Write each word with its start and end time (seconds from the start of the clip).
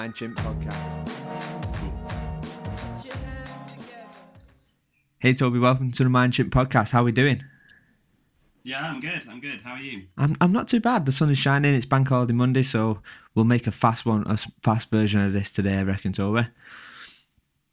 Mind 0.00 0.14
Chimp 0.14 0.34
podcast. 0.38 1.10
Hey 5.18 5.34
Toby, 5.34 5.58
welcome 5.58 5.92
to 5.92 6.04
the 6.04 6.08
Mind 6.08 6.32
Chimp 6.32 6.50
podcast. 6.54 6.92
How 6.92 7.02
are 7.02 7.04
we 7.04 7.12
doing? 7.12 7.44
Yeah, 8.62 8.80
I'm 8.80 9.00
good. 9.00 9.28
I'm 9.28 9.42
good. 9.42 9.60
How 9.60 9.72
are 9.74 9.82
you? 9.82 10.04
I'm 10.16 10.38
I'm 10.40 10.52
not 10.52 10.68
too 10.68 10.80
bad. 10.80 11.04
The 11.04 11.12
sun 11.12 11.28
is 11.28 11.36
shining. 11.36 11.74
It's 11.74 11.84
Bank 11.84 12.08
Holiday 12.08 12.32
Monday, 12.32 12.62
so 12.62 13.02
we'll 13.34 13.44
make 13.44 13.66
a 13.66 13.72
fast 13.72 14.06
one, 14.06 14.24
a 14.26 14.38
fast 14.62 14.88
version 14.88 15.20
of 15.20 15.34
this 15.34 15.50
today. 15.50 15.76
I 15.76 15.82
reckon, 15.82 16.14
Toby. 16.14 16.48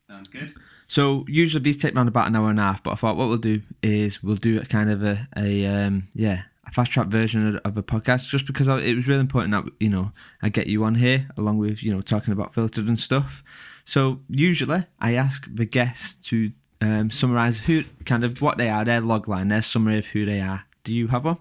Sounds 0.05 0.27
good. 0.27 0.53
So 0.89 1.23
usually 1.29 1.63
these 1.63 1.77
take 1.77 1.95
around 1.95 2.09
about 2.09 2.27
an 2.27 2.35
hour 2.35 2.49
and 2.49 2.59
a 2.59 2.63
half, 2.63 2.83
but 2.83 2.91
I 2.91 2.95
thought 2.95 3.15
what 3.15 3.29
we'll 3.29 3.37
do 3.37 3.61
is 3.81 4.21
we'll 4.21 4.35
do 4.35 4.59
a 4.59 4.65
kind 4.65 4.89
of 4.89 5.01
a, 5.01 5.29
a 5.37 5.65
um, 5.65 6.09
yeah 6.13 6.41
a 6.67 6.71
fast 6.71 6.91
track 6.91 7.07
version 7.07 7.57
of, 7.63 7.77
a 7.77 7.83
podcast, 7.83 8.29
just 8.29 8.45
because 8.45 8.67
it 8.67 8.95
was 8.95 9.07
really 9.07 9.21
important 9.21 9.51
that 9.51 9.71
you 9.79 9.89
know 9.89 10.11
I 10.41 10.49
get 10.49 10.67
you 10.67 10.83
on 10.83 10.95
here 10.95 11.29
along 11.37 11.57
with 11.57 11.81
you 11.81 11.93
know 11.93 12.01
talking 12.01 12.33
about 12.33 12.53
filtered 12.53 12.87
and 12.87 12.99
stuff. 12.99 13.43
So 13.85 14.19
usually 14.29 14.85
I 14.99 15.13
ask 15.13 15.47
the 15.51 15.65
guests 15.65 16.15
to 16.29 16.51
um, 16.81 17.09
summarize 17.09 17.59
who 17.59 17.83
kind 18.05 18.23
of 18.23 18.41
what 18.41 18.57
they 18.57 18.69
are, 18.69 18.83
their 18.85 19.01
logline, 19.01 19.49
their 19.49 19.61
summary 19.61 19.97
of 19.99 20.07
who 20.07 20.25
they 20.25 20.41
are. 20.41 20.65
Do 20.83 20.93
you 20.93 21.07
have 21.07 21.25
one? 21.25 21.37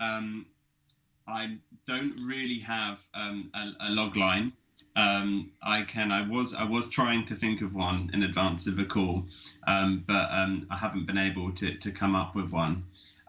Um, 0.00 0.46
I 1.26 1.58
don't 1.86 2.14
really 2.26 2.58
have 2.60 2.98
um, 3.14 3.50
a, 3.54 3.88
a 3.88 3.90
log 3.90 4.16
line. 4.16 4.52
Um, 4.96 5.50
I 5.62 5.82
can. 5.82 6.12
I 6.12 6.26
was. 6.28 6.54
I 6.54 6.64
was 6.64 6.88
trying 6.88 7.24
to 7.26 7.34
think 7.34 7.62
of 7.62 7.74
one 7.74 8.10
in 8.12 8.22
advance 8.22 8.66
of 8.66 8.76
the 8.76 8.84
call, 8.84 9.26
um, 9.66 10.04
but 10.06 10.30
um, 10.30 10.66
I 10.70 10.76
haven't 10.76 11.06
been 11.06 11.18
able 11.18 11.50
to, 11.52 11.74
to 11.74 11.90
come 11.90 12.14
up 12.14 12.36
with 12.36 12.50
one. 12.50 12.84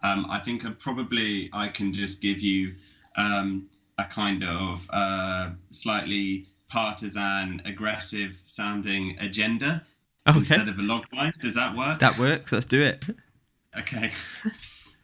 Um, 0.05 0.27
I 0.29 0.39
think 0.39 0.65
I 0.65 0.71
probably 0.71 1.49
I 1.53 1.67
can 1.69 1.93
just 1.93 2.21
give 2.21 2.39
you 2.39 2.75
um, 3.15 3.67
a 3.97 4.03
kind 4.03 4.43
of 4.43 4.87
uh, 4.91 5.49
slightly 5.71 6.47
partisan, 6.69 7.61
aggressive 7.65 8.37
sounding 8.45 9.17
agenda 9.19 9.83
Okay. 10.27 10.39
instead 10.39 10.67
of 10.67 10.79
a 10.79 10.81
log 10.81 11.05
line. 11.13 11.33
Does 11.39 11.55
that 11.55 11.75
work? 11.75 11.99
That 11.99 12.17
works. 12.17 12.51
Let's 12.51 12.65
do 12.65 12.83
it. 12.83 13.03
Okay. 13.77 14.09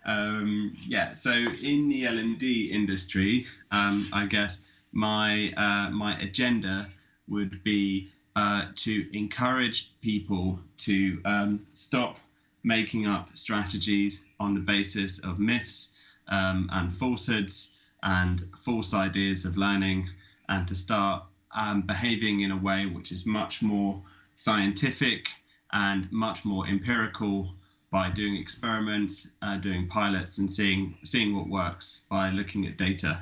Um, 0.05 0.77
yeah. 0.87 1.11
So 1.11 1.31
in 1.33 1.89
the 1.89 2.05
L 2.05 2.17
and 2.17 2.39
D 2.39 2.71
industry, 2.71 3.45
um, 3.69 4.07
I 4.13 4.27
guess 4.27 4.65
my 4.93 5.53
uh, 5.57 5.89
my 5.89 6.17
agenda 6.19 6.89
would 7.27 7.65
be 7.65 8.09
uh, 8.37 8.67
to 8.77 8.93
encourage 9.17 9.91
people 9.99 10.57
to 10.87 11.21
um, 11.25 11.67
stop 11.73 12.17
making 12.63 13.07
up 13.07 13.29
strategies 13.33 14.23
on 14.39 14.53
the 14.53 14.59
basis 14.59 15.19
of 15.19 15.39
myths 15.39 15.93
um, 16.27 16.69
and 16.71 16.93
falsehoods 16.93 17.75
and 18.03 18.43
false 18.57 18.93
ideas 18.93 19.45
of 19.45 19.57
learning, 19.57 20.09
and 20.49 20.67
to 20.67 20.75
start 20.75 21.23
um, 21.55 21.81
behaving 21.81 22.41
in 22.41 22.51
a 22.51 22.57
way 22.57 22.85
which 22.85 23.11
is 23.11 23.25
much 23.25 23.61
more 23.61 24.01
scientific 24.35 25.29
and 25.73 26.11
much 26.11 26.43
more 26.43 26.67
empirical 26.67 27.53
by 27.91 28.09
doing 28.09 28.37
experiments, 28.37 29.31
uh, 29.41 29.57
doing 29.57 29.87
pilots, 29.87 30.37
and 30.37 30.51
seeing 30.51 30.97
seeing 31.03 31.35
what 31.35 31.47
works 31.47 32.05
by 32.09 32.29
looking 32.29 32.65
at 32.65 32.77
data. 32.77 33.21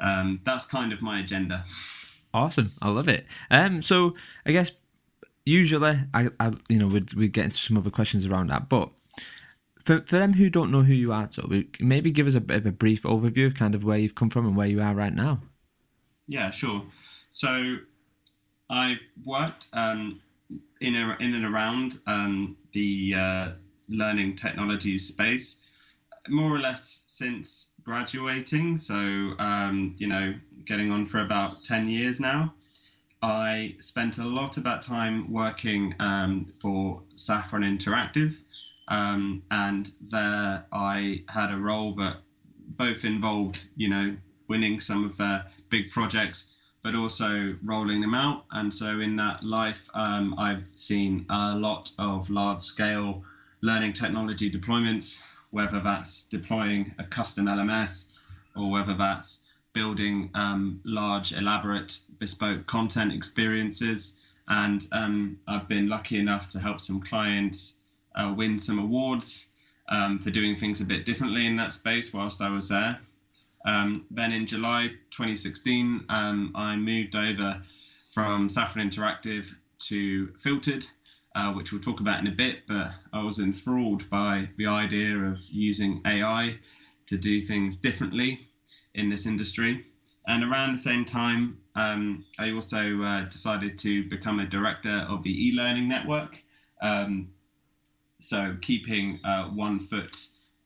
Um, 0.00 0.40
that's 0.44 0.66
kind 0.66 0.92
of 0.92 1.02
my 1.02 1.20
agenda. 1.20 1.64
Awesome, 2.32 2.70
I 2.82 2.90
love 2.90 3.08
it. 3.08 3.26
Um, 3.50 3.82
so 3.82 4.14
I 4.46 4.52
guess 4.52 4.70
usually 5.48 5.98
I, 6.12 6.28
I 6.38 6.52
you 6.68 6.78
know 6.78 6.86
we 6.86 7.04
we 7.16 7.28
get 7.28 7.46
into 7.46 7.56
some 7.56 7.78
other 7.78 7.90
questions 7.90 8.26
around 8.26 8.48
that, 8.50 8.68
but 8.68 8.90
for 9.84 10.02
for 10.02 10.18
them 10.18 10.34
who 10.34 10.50
don't 10.50 10.70
know 10.70 10.82
who 10.82 10.92
you 10.92 11.12
are, 11.12 11.26
Toby, 11.26 11.68
maybe 11.80 12.10
give 12.10 12.26
us 12.26 12.34
a 12.34 12.40
bit 12.40 12.58
of 12.58 12.66
a 12.66 12.72
brief 12.72 13.02
overview 13.02 13.46
of 13.46 13.54
kind 13.54 13.74
of 13.74 13.84
where 13.84 13.98
you've 13.98 14.14
come 14.14 14.30
from 14.30 14.46
and 14.46 14.56
where 14.56 14.66
you 14.66 14.80
are 14.80 14.94
right 14.94 15.14
now. 15.14 15.40
Yeah, 16.26 16.50
sure. 16.50 16.84
So 17.30 17.76
I've 18.68 19.00
worked 19.24 19.68
um, 19.72 20.20
in 20.80 20.94
a, 20.94 21.16
in 21.20 21.34
and 21.34 21.46
around 21.46 21.98
um, 22.06 22.56
the 22.72 23.14
uh, 23.16 23.48
learning 23.88 24.36
technologies 24.36 25.08
space 25.08 25.64
more 26.28 26.54
or 26.54 26.58
less 26.58 27.04
since 27.06 27.72
graduating. 27.82 28.76
So 28.76 28.94
um, 29.38 29.94
you 29.96 30.08
know, 30.08 30.34
getting 30.66 30.90
on 30.92 31.06
for 31.06 31.20
about 31.20 31.64
ten 31.64 31.88
years 31.88 32.20
now. 32.20 32.52
I 33.22 33.74
spent 33.80 34.18
a 34.18 34.24
lot 34.24 34.56
of 34.58 34.64
that 34.64 34.82
time 34.82 35.32
working 35.32 35.94
um, 35.98 36.44
for 36.60 37.02
Saffron 37.16 37.62
Interactive, 37.62 38.36
um, 38.86 39.42
and 39.50 39.90
there 40.08 40.64
I 40.72 41.24
had 41.28 41.50
a 41.50 41.56
role 41.56 41.94
that 41.94 42.18
both 42.76 43.04
involved, 43.04 43.66
you 43.76 43.88
know, 43.88 44.16
winning 44.46 44.80
some 44.80 45.04
of 45.04 45.16
their 45.16 45.46
big 45.68 45.90
projects, 45.90 46.54
but 46.82 46.94
also 46.94 47.54
rolling 47.66 48.00
them 48.00 48.14
out. 48.14 48.44
And 48.52 48.72
so 48.72 49.00
in 49.00 49.16
that 49.16 49.42
life, 49.42 49.90
um, 49.94 50.34
I've 50.38 50.64
seen 50.74 51.26
a 51.28 51.56
lot 51.56 51.90
of 51.98 52.30
large-scale 52.30 53.24
learning 53.62 53.94
technology 53.94 54.50
deployments, 54.50 55.22
whether 55.50 55.80
that's 55.80 56.28
deploying 56.28 56.94
a 56.98 57.04
custom 57.04 57.46
LMS 57.46 58.12
or 58.54 58.70
whether 58.70 58.94
that's 58.94 59.42
building 59.78 60.28
um, 60.34 60.80
large, 60.84 61.30
elaborate, 61.32 62.00
bespoke 62.18 62.66
content 62.66 63.12
experiences. 63.12 64.20
And 64.48 64.84
um, 64.90 65.38
I've 65.46 65.68
been 65.68 65.86
lucky 65.86 66.18
enough 66.18 66.48
to 66.50 66.58
help 66.58 66.80
some 66.80 67.00
clients 67.00 67.76
uh, 68.16 68.34
win 68.36 68.58
some 68.58 68.80
awards 68.80 69.46
um, 69.88 70.18
for 70.18 70.30
doing 70.30 70.56
things 70.56 70.80
a 70.80 70.84
bit 70.84 71.04
differently 71.04 71.46
in 71.46 71.54
that 71.56 71.72
space 71.72 72.12
whilst 72.12 72.42
I 72.42 72.50
was 72.50 72.68
there. 72.68 72.98
Um, 73.64 74.04
then 74.10 74.32
in 74.32 74.46
July 74.46 74.88
2016, 75.10 76.06
um, 76.08 76.50
I 76.56 76.74
moved 76.74 77.14
over 77.14 77.62
from 78.12 78.48
Saffron 78.48 78.90
Interactive 78.90 79.46
to 79.90 80.32
Filtered, 80.40 80.84
uh, 81.36 81.52
which 81.52 81.70
we'll 81.70 81.80
talk 81.80 82.00
about 82.00 82.18
in 82.18 82.26
a 82.26 82.32
bit. 82.32 82.66
But 82.66 82.90
I 83.12 83.22
was 83.22 83.38
enthralled 83.38 84.10
by 84.10 84.48
the 84.56 84.66
idea 84.66 85.16
of 85.16 85.40
using 85.48 86.00
AI 86.04 86.58
to 87.06 87.16
do 87.16 87.40
things 87.40 87.78
differently 87.78 88.40
in 88.94 89.08
this 89.08 89.26
industry. 89.26 89.84
And 90.26 90.44
around 90.44 90.72
the 90.72 90.78
same 90.78 91.04
time, 91.04 91.58
um, 91.74 92.24
I 92.38 92.50
also 92.50 93.02
uh, 93.02 93.22
decided 93.22 93.78
to 93.78 94.08
become 94.08 94.40
a 94.40 94.46
director 94.46 95.06
of 95.08 95.22
the 95.22 95.48
e-learning 95.48 95.88
network. 95.88 96.38
Um, 96.82 97.30
so 98.20 98.56
keeping 98.60 99.20
uh, 99.24 99.44
one 99.44 99.78
foot 99.78 100.16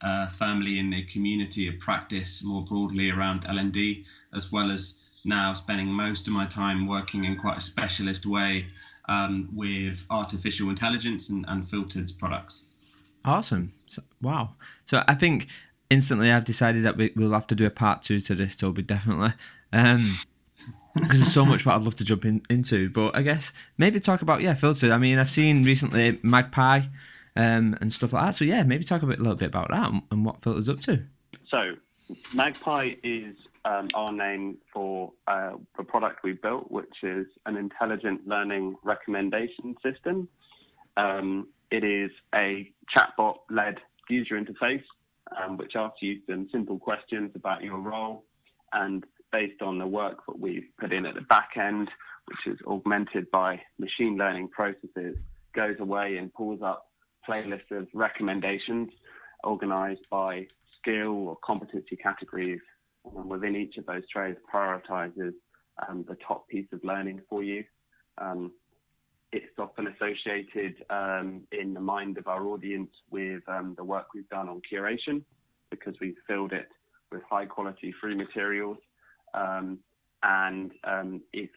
uh, 0.00 0.26
firmly 0.26 0.78
in 0.78 0.90
the 0.90 1.04
community 1.04 1.68
of 1.68 1.78
practice 1.78 2.44
more 2.44 2.64
broadly 2.64 3.10
around 3.10 3.46
L&D, 3.46 4.04
as 4.34 4.50
well 4.50 4.70
as 4.70 5.02
now 5.24 5.52
spending 5.52 5.86
most 5.86 6.26
of 6.26 6.32
my 6.32 6.46
time 6.46 6.86
working 6.86 7.24
in 7.24 7.36
quite 7.36 7.58
a 7.58 7.60
specialist 7.60 8.26
way 8.26 8.66
um, 9.08 9.48
with 9.54 10.04
artificial 10.10 10.70
intelligence 10.70 11.30
and, 11.30 11.44
and 11.48 11.68
filtered 11.68 12.10
products. 12.18 12.70
Awesome! 13.24 13.72
So, 13.86 14.02
wow. 14.20 14.56
So 14.86 15.04
I 15.06 15.14
think 15.14 15.46
instantly 15.92 16.32
I've 16.32 16.44
decided 16.44 16.84
that 16.84 16.96
we, 16.96 17.12
we'll 17.14 17.32
have 17.32 17.46
to 17.48 17.54
do 17.54 17.66
a 17.66 17.70
part 17.70 18.02
two 18.02 18.20
to 18.20 18.34
this, 18.34 18.56
Toby. 18.56 18.82
Definitely. 18.82 19.32
Um, 19.72 20.16
because 20.94 21.18
there's 21.20 21.32
so 21.32 21.44
much 21.46 21.64
what 21.64 21.74
I'd 21.74 21.82
love 21.82 21.94
to 21.96 22.04
jump 22.04 22.24
in, 22.24 22.42
into. 22.50 22.90
But 22.90 23.16
I 23.16 23.22
guess 23.22 23.52
maybe 23.78 24.00
talk 24.00 24.22
about 24.22 24.40
yeah, 24.40 24.54
filtered. 24.54 24.90
I 24.90 24.98
mean, 24.98 25.18
I've 25.18 25.30
seen 25.30 25.64
recently 25.64 26.18
Magpie 26.22 26.82
um, 27.36 27.76
and 27.80 27.92
stuff 27.92 28.12
like 28.12 28.24
that. 28.24 28.34
So 28.34 28.44
yeah, 28.44 28.62
maybe 28.62 28.84
talk 28.84 29.02
a, 29.02 29.06
bit, 29.06 29.18
a 29.18 29.22
little 29.22 29.36
bit 29.36 29.48
about 29.48 29.70
that 29.70 29.90
and, 29.90 30.02
and 30.10 30.24
what 30.24 30.42
filters 30.42 30.68
up 30.68 30.80
to. 30.82 31.02
So, 31.48 31.74
Magpie 32.34 32.94
is 33.02 33.36
um, 33.64 33.88
our 33.94 34.12
name 34.12 34.58
for 34.72 35.12
uh, 35.26 35.52
the 35.76 35.84
product 35.84 36.24
we 36.24 36.32
built, 36.32 36.70
which 36.70 37.02
is 37.02 37.26
an 37.46 37.56
intelligent 37.56 38.26
learning 38.26 38.76
recommendation 38.82 39.76
system. 39.82 40.28
Um, 40.96 41.48
it 41.70 41.84
is 41.84 42.10
a 42.34 42.70
chatbot-led 42.94 43.78
user 44.08 44.34
interface, 44.34 44.82
um, 45.40 45.56
which 45.56 45.76
asks 45.76 46.02
you 46.02 46.20
some 46.28 46.48
simple 46.50 46.78
questions 46.78 47.32
about 47.34 47.62
your 47.62 47.78
role, 47.78 48.24
and 48.72 49.04
based 49.30 49.62
on 49.62 49.78
the 49.78 49.86
work 49.86 50.18
that 50.26 50.38
we've 50.38 50.68
put 50.78 50.92
in 50.92 51.06
at 51.06 51.14
the 51.14 51.22
back 51.22 51.50
end, 51.56 51.88
which 52.26 52.54
is 52.54 52.58
augmented 52.66 53.30
by 53.30 53.60
machine 53.78 54.16
learning 54.16 54.48
processes, 54.48 55.16
goes 55.54 55.76
away 55.80 56.16
and 56.16 56.32
pulls 56.34 56.62
up 56.62 56.86
playlists 57.28 57.70
of 57.70 57.86
recommendations 57.94 58.90
organized 59.44 60.08
by 60.10 60.46
skill 60.76 61.28
or 61.28 61.36
competency 61.44 61.96
categories. 61.96 62.60
And 63.16 63.28
within 63.28 63.56
each 63.56 63.76
of 63.78 63.86
those 63.86 64.08
trays, 64.08 64.36
prioritizes 64.52 65.32
um, 65.88 66.04
the 66.08 66.16
top 66.26 66.48
piece 66.48 66.68
of 66.72 66.80
learning 66.84 67.22
for 67.28 67.42
you. 67.42 67.64
Um, 68.18 68.52
it's 69.32 69.58
often 69.58 69.86
associated 69.88 70.84
um, 70.90 71.42
in 71.52 71.72
the 71.72 71.80
mind 71.80 72.18
of 72.18 72.26
our 72.26 72.46
audience 72.46 72.90
with 73.10 73.42
um, 73.48 73.74
the 73.76 73.84
work 73.84 74.08
we've 74.14 74.28
done 74.28 74.48
on 74.48 74.60
curation 74.70 75.22
because 75.70 75.94
we've 76.00 76.16
filled 76.26 76.52
it 76.52 76.68
with 77.10 77.22
high 77.28 77.46
quality 77.46 77.94
free 78.00 78.14
materials. 78.14 78.76
Um, 79.32 79.78
and 80.22 80.70
um, 80.84 81.22
it's, 81.32 81.52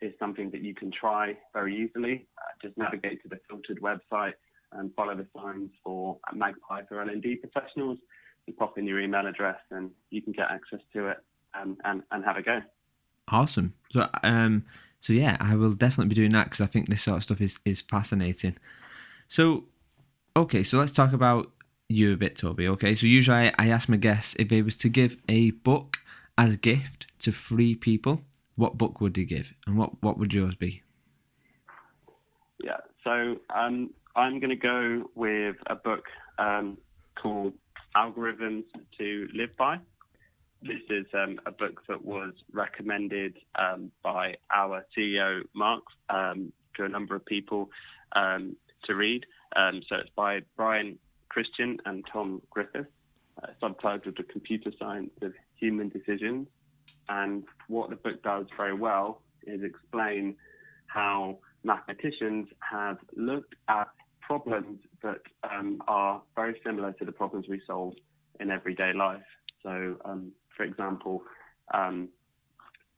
it's 0.00 0.18
something 0.18 0.50
that 0.50 0.60
you 0.60 0.74
can 0.74 0.90
try 0.90 1.36
very 1.52 1.74
easily. 1.74 2.26
Uh, 2.36 2.50
just 2.60 2.76
navigate 2.76 3.22
to 3.22 3.28
the 3.28 3.38
filtered 3.48 3.80
website 3.80 4.34
and 4.72 4.92
follow 4.94 5.14
the 5.16 5.26
signs 5.36 5.70
for 5.82 6.18
Magpie 6.34 6.82
for 6.88 7.00
L&D 7.00 7.36
professionals. 7.36 7.98
You 8.46 8.54
pop 8.54 8.76
in 8.76 8.86
your 8.86 9.00
email 9.00 9.26
address 9.26 9.58
and 9.70 9.90
you 10.10 10.20
can 10.20 10.32
get 10.32 10.50
access 10.50 10.80
to 10.92 11.08
it 11.08 11.18
and, 11.54 11.76
and, 11.84 12.02
and 12.10 12.24
have 12.24 12.36
a 12.36 12.42
go. 12.42 12.60
Awesome. 13.28 13.72
So, 13.90 14.06
um, 14.22 14.64
so 15.04 15.12
yeah, 15.12 15.36
I 15.38 15.54
will 15.54 15.74
definitely 15.74 16.08
be 16.08 16.14
doing 16.14 16.30
that 16.30 16.44
because 16.44 16.62
I 16.62 16.66
think 16.66 16.88
this 16.88 17.02
sort 17.02 17.18
of 17.18 17.24
stuff 17.24 17.42
is 17.42 17.58
is 17.66 17.82
fascinating. 17.82 18.56
So, 19.28 19.64
okay, 20.34 20.62
so 20.62 20.78
let's 20.78 20.92
talk 20.92 21.12
about 21.12 21.52
you 21.90 22.14
a 22.14 22.16
bit, 22.16 22.36
Toby. 22.36 22.66
Okay, 22.68 22.94
so 22.94 23.04
usually 23.04 23.48
I, 23.48 23.52
I 23.58 23.68
ask 23.68 23.86
my 23.86 23.98
guests 23.98 24.34
if 24.38 24.48
they 24.48 24.62
was 24.62 24.78
to 24.78 24.88
give 24.88 25.18
a 25.28 25.50
book 25.50 25.98
as 26.38 26.54
a 26.54 26.56
gift 26.56 27.06
to 27.18 27.32
three 27.32 27.74
people, 27.74 28.22
what 28.56 28.78
book 28.78 29.02
would 29.02 29.12
they 29.12 29.26
give, 29.26 29.52
and 29.66 29.76
what 29.76 30.02
what 30.02 30.16
would 30.16 30.32
yours 30.32 30.54
be? 30.54 30.82
Yeah, 32.62 32.80
so 33.04 33.36
um, 33.54 33.90
I'm 34.16 34.40
going 34.40 34.48
to 34.48 34.56
go 34.56 35.10
with 35.14 35.56
a 35.66 35.74
book 35.74 36.04
um, 36.38 36.78
called 37.14 37.52
Algorithms 37.94 38.64
to 38.96 39.28
Live 39.34 39.54
By. 39.58 39.80
This 40.66 40.80
is 40.88 41.04
um, 41.12 41.38
a 41.44 41.52
book 41.52 41.82
that 41.88 42.02
was 42.02 42.32
recommended 42.50 43.36
um, 43.54 43.92
by 44.02 44.36
our 44.50 44.86
CEO, 44.96 45.42
Mark, 45.54 45.82
um, 46.08 46.54
to 46.76 46.84
a 46.84 46.88
number 46.88 47.14
of 47.14 47.26
people 47.26 47.68
um, 48.16 48.56
to 48.84 48.94
read. 48.94 49.26
Um, 49.56 49.82
so 49.86 49.96
it's 49.96 50.08
by 50.16 50.40
Brian 50.56 50.98
Christian 51.28 51.76
and 51.84 52.02
Tom 52.10 52.40
Griffith, 52.48 52.86
uh, 53.42 53.48
subtitled 53.62 54.16
The 54.16 54.22
Computer 54.22 54.72
Science 54.78 55.10
of 55.20 55.34
Human 55.60 55.90
Decisions. 55.90 56.48
And 57.10 57.44
what 57.68 57.90
the 57.90 57.96
book 57.96 58.22
does 58.22 58.46
very 58.56 58.74
well 58.74 59.20
is 59.46 59.62
explain 59.62 60.34
how 60.86 61.40
mathematicians 61.62 62.48
have 62.60 62.96
looked 63.14 63.54
at 63.68 63.88
problems 64.22 64.80
that 65.02 65.20
um, 65.42 65.82
are 65.88 66.22
very 66.34 66.58
similar 66.64 66.92
to 66.92 67.04
the 67.04 67.12
problems 67.12 67.48
we 67.50 67.60
solve 67.66 67.92
in 68.40 68.50
everyday 68.50 68.94
life. 68.94 69.20
So, 69.62 69.96
um, 70.06 70.32
for 70.56 70.62
example, 70.64 71.22
um, 71.72 72.08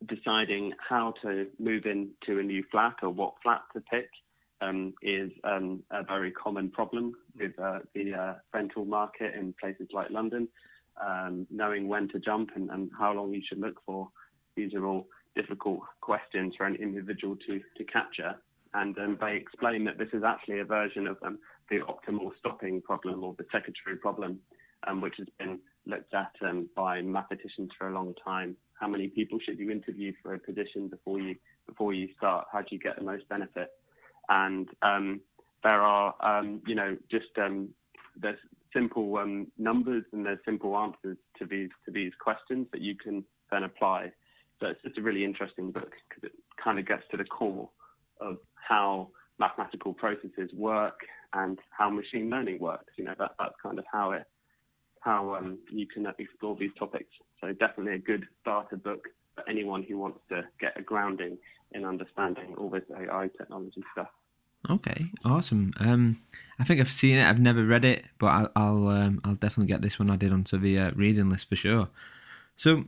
deciding 0.06 0.72
how 0.88 1.14
to 1.22 1.46
move 1.58 1.84
into 1.86 2.38
a 2.38 2.42
new 2.42 2.62
flat 2.70 2.96
or 3.02 3.10
what 3.10 3.34
flat 3.42 3.62
to 3.74 3.80
pick 3.80 4.08
um, 4.60 4.94
is 5.02 5.30
um, 5.44 5.82
a 5.90 6.02
very 6.02 6.30
common 6.32 6.70
problem 6.70 7.14
with 7.38 7.58
uh, 7.58 7.80
the 7.94 8.14
uh, 8.14 8.34
rental 8.52 8.84
market 8.84 9.34
in 9.34 9.54
places 9.60 9.88
like 9.92 10.10
London. 10.10 10.48
Um, 11.04 11.46
knowing 11.50 11.88
when 11.88 12.08
to 12.08 12.18
jump 12.18 12.50
and, 12.54 12.70
and 12.70 12.90
how 12.98 13.12
long 13.12 13.34
you 13.34 13.42
should 13.46 13.60
look 13.60 13.76
for, 13.84 14.08
these 14.56 14.72
are 14.72 14.86
all 14.86 15.08
difficult 15.34 15.80
questions 16.00 16.54
for 16.56 16.64
an 16.64 16.76
individual 16.76 17.36
to, 17.46 17.60
to 17.76 17.84
capture 17.84 18.34
and 18.76 18.96
um, 18.98 19.18
they 19.20 19.36
explain 19.36 19.84
that 19.84 19.98
this 19.98 20.08
is 20.12 20.22
actually 20.22 20.60
a 20.60 20.64
version 20.64 21.06
of 21.06 21.16
um, 21.24 21.38
the 21.70 21.78
optimal 21.78 22.30
stopping 22.38 22.82
problem 22.82 23.24
or 23.24 23.34
the 23.38 23.46
secretary 23.50 23.96
problem, 23.96 24.38
um, 24.86 25.00
which 25.00 25.14
has 25.18 25.26
been 25.38 25.58
looked 25.86 26.14
at 26.14 26.32
um, 26.42 26.68
by 26.76 27.00
mathematicians 27.02 27.70
for 27.78 27.88
a 27.88 27.92
long 27.92 28.14
time. 28.22 28.56
How 28.80 28.88
many 28.88 29.08
people 29.08 29.38
should 29.44 29.58
you 29.58 29.70
interview 29.70 30.12
for 30.22 30.34
a 30.34 30.38
position 30.38 30.88
before 30.88 31.18
you 31.18 31.36
before 31.66 31.94
you 31.94 32.08
start? 32.16 32.46
How 32.52 32.60
do 32.60 32.68
you 32.70 32.78
get 32.78 32.96
the 32.96 33.04
most 33.04 33.28
benefit? 33.28 33.70
And 34.28 34.68
um, 34.82 35.20
there 35.62 35.80
are, 35.80 36.14
um, 36.20 36.62
you 36.66 36.74
know, 36.74 36.96
just 37.10 37.26
there's 37.36 38.38
simple 38.72 39.46
numbers 39.58 40.04
and 40.12 40.26
there's 40.26 40.38
simple 40.44 40.76
answers 40.76 41.16
to 41.38 41.46
these 41.46 41.70
to 41.86 41.92
these 41.92 42.12
questions 42.20 42.66
that 42.72 42.80
you 42.80 42.94
can 42.96 43.24
then 43.50 43.64
apply. 43.64 44.12
So 44.60 44.68
it's 44.84 44.98
a 44.98 45.02
really 45.02 45.24
interesting 45.24 45.70
book 45.70 45.92
because 46.08 46.24
it 46.24 46.32
kind 46.62 46.78
of 46.78 46.86
gets 46.86 47.02
to 47.10 47.16
the 47.16 47.24
core 47.24 47.68
of 48.20 48.38
how 48.54 49.08
mathematical 49.38 49.92
processes 49.92 50.50
work 50.54 50.98
and 51.34 51.58
how 51.76 51.90
machine 51.90 52.30
learning 52.30 52.58
works. 52.58 52.92
You 52.96 53.04
know, 53.04 53.14
that, 53.18 53.32
that's 53.38 53.54
kind 53.62 53.78
of 53.78 53.84
how 53.92 54.12
it 54.12 54.24
how 55.06 55.36
um, 55.36 55.58
you 55.70 55.86
can 55.86 56.04
explore 56.18 56.56
these 56.58 56.72
topics. 56.76 57.10
So 57.40 57.52
definitely 57.52 57.94
a 57.94 57.98
good 57.98 58.26
starter 58.42 58.76
book 58.76 59.04
for 59.36 59.48
anyone 59.48 59.84
who 59.84 59.98
wants 59.98 60.18
to 60.30 60.42
get 60.60 60.76
a 60.76 60.82
grounding 60.82 61.38
in 61.72 61.84
understanding 61.84 62.56
all 62.58 62.68
this 62.68 62.82
AI 62.90 63.30
technology 63.38 63.82
stuff. 63.92 64.08
Okay, 64.68 65.06
awesome. 65.24 65.72
Um, 65.78 66.20
I 66.58 66.64
think 66.64 66.80
I've 66.80 66.90
seen 66.90 67.18
it. 67.18 67.24
I've 67.24 67.38
never 67.38 67.64
read 67.64 67.84
it, 67.84 68.04
but 68.18 68.26
I'll 68.26 68.50
I'll, 68.56 68.88
um, 68.88 69.20
I'll 69.22 69.36
definitely 69.36 69.72
get 69.72 69.80
this 69.80 69.98
one 69.98 70.10
added 70.10 70.32
onto 70.32 70.58
the 70.58 70.76
uh, 70.78 70.90
reading 70.96 71.30
list 71.30 71.48
for 71.48 71.54
sure. 71.54 71.88
So, 72.56 72.86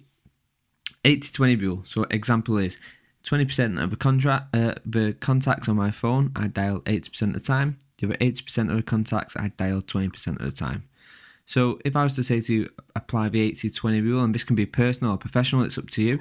80-20 1.04 1.60
rule. 1.60 1.82
So 1.84 2.02
example 2.10 2.58
is 2.58 2.78
20% 3.22 3.80
of 3.80 3.90
the 3.90 3.96
contract, 3.96 4.56
uh, 4.56 4.74
the 4.84 5.12
contacts 5.20 5.68
on 5.68 5.76
my 5.76 5.92
phone, 5.92 6.32
I 6.34 6.48
dial 6.48 6.80
80% 6.80 7.22
of 7.22 7.32
the 7.34 7.40
time. 7.40 7.78
The 7.98 8.06
other 8.06 8.16
80% 8.16 8.70
of 8.70 8.76
the 8.76 8.82
contacts, 8.82 9.36
I 9.36 9.48
dial 9.56 9.82
20% 9.82 10.40
of 10.40 10.44
the 10.44 10.50
time. 10.50 10.88
So 11.48 11.78
if 11.82 11.96
I 11.96 12.02
was 12.02 12.14
to 12.16 12.22
say 12.22 12.42
to 12.42 12.68
apply 12.94 13.30
the 13.30 13.50
80-20 13.52 14.04
rule, 14.04 14.22
and 14.22 14.34
this 14.34 14.44
can 14.44 14.54
be 14.54 14.66
personal 14.66 15.14
or 15.14 15.16
professional, 15.16 15.62
it's 15.62 15.78
up 15.78 15.88
to 15.90 16.02
you. 16.02 16.20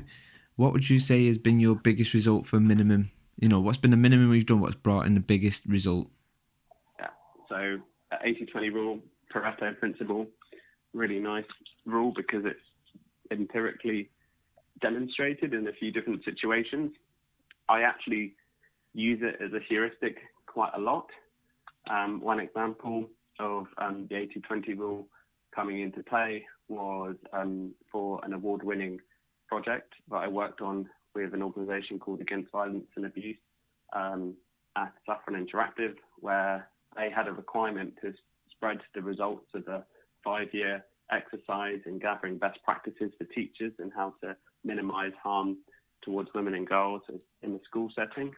What 0.56 0.72
would 0.72 0.90
you 0.90 1.00
say 1.00 1.28
has 1.28 1.38
been 1.38 1.60
your 1.60 1.76
biggest 1.76 2.14
result 2.14 2.48
for 2.48 2.62
minimum? 2.62 3.12
You 3.36 3.50
know, 3.50 3.60
what's 3.60 3.78
been 3.78 3.92
the 3.92 3.98
minimum 3.98 4.30
we've 4.30 4.46
done? 4.46 4.62
What's 4.62 4.76
brought 4.76 5.06
in 5.06 5.16
the 5.16 5.20
biggest 5.20 5.66
result? 5.66 6.08
Yeah. 6.98 7.10
So 7.50 7.80
80-20 8.26 8.74
rule, 8.74 9.00
Pareto 9.36 9.78
principle, 9.78 10.28
really 10.94 11.20
nice 11.20 11.44
rule 11.86 12.14
because 12.16 12.46
it's 12.46 13.02
empirically 13.30 14.10
demonstrated 14.80 15.54
in 15.54 15.68
a 15.68 15.74
few 15.74 15.92
different 15.92 16.24
situations. 16.24 16.94
I 17.68 17.82
actually 17.82 18.34
use 18.94 19.20
it 19.22 19.42
as 19.44 19.52
a 19.52 19.60
heuristic 19.68 20.20
quite 20.46 20.72
a 20.74 20.80
lot. 20.80 21.10
Um, 21.90 22.22
one 22.22 22.40
example 22.40 23.10
of 23.42 23.66
um, 23.78 24.08
the 24.10 24.16
80-20 24.16 24.78
rule 24.78 25.10
coming 25.58 25.82
into 25.82 26.04
play 26.04 26.46
was 26.70 27.16
um, 27.34 27.74
for 27.92 28.22
an 28.24 28.32
award-winning 28.34 29.00
project 29.48 29.92
that 30.12 30.18
I 30.18 30.28
worked 30.28 30.62
on 30.62 30.88
with 31.16 31.34
an 31.34 31.42
organisation 31.42 31.98
called 31.98 32.22
Against 32.22 32.52
Violence 32.52 32.86
and 32.96 33.08
Abuse 33.08 33.38
um, 33.94 34.36
at 34.78 34.94
Saffron 35.06 35.36
Interactive, 35.36 35.96
where 36.20 36.70
they 36.96 37.10
had 37.10 37.28
a 37.28 37.32
requirement 37.32 37.94
to 38.04 38.14
spread 38.52 38.78
the 38.94 39.02
results 39.02 39.48
of 39.56 39.68
a 39.68 39.84
five-year 40.24 40.86
exercise 41.12 41.80
in 41.88 41.98
gathering 41.98 42.38
best 42.38 42.60
practices 42.64 43.12
for 43.18 43.24
teachers 43.34 43.74
and 43.80 43.92
how 43.96 44.14
to 44.22 44.36
minimize 44.64 45.14
harm 45.24 45.58
towards 46.04 46.30
women 46.36 46.54
and 46.54 46.68
girls 46.68 47.02
in 47.42 47.54
the 47.54 47.60
school 47.66 47.90
setting. 47.96 48.32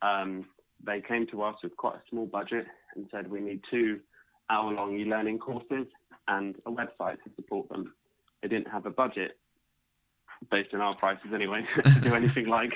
Um, 0.00 0.46
they 0.84 1.02
came 1.06 1.26
to 1.30 1.42
us 1.42 1.56
with 1.62 1.76
quite 1.76 1.96
a 1.96 2.02
small 2.08 2.26
budget 2.26 2.64
and 2.96 3.06
said 3.10 3.30
we 3.30 3.40
need 3.40 3.60
two 3.70 4.00
hour 4.50 4.72
long 4.72 4.98
e 4.98 5.04
learning 5.04 5.38
courses 5.38 5.86
and 6.28 6.56
a 6.66 6.70
website 6.70 7.22
to 7.24 7.30
support 7.36 7.68
them. 7.68 7.94
They 8.42 8.48
didn't 8.48 8.68
have 8.68 8.86
a 8.86 8.90
budget, 8.90 9.38
based 10.50 10.74
on 10.74 10.80
our 10.80 10.96
prices 10.96 11.32
anyway, 11.34 11.64
to 11.84 12.00
do 12.00 12.14
anything 12.14 12.46
like 12.46 12.72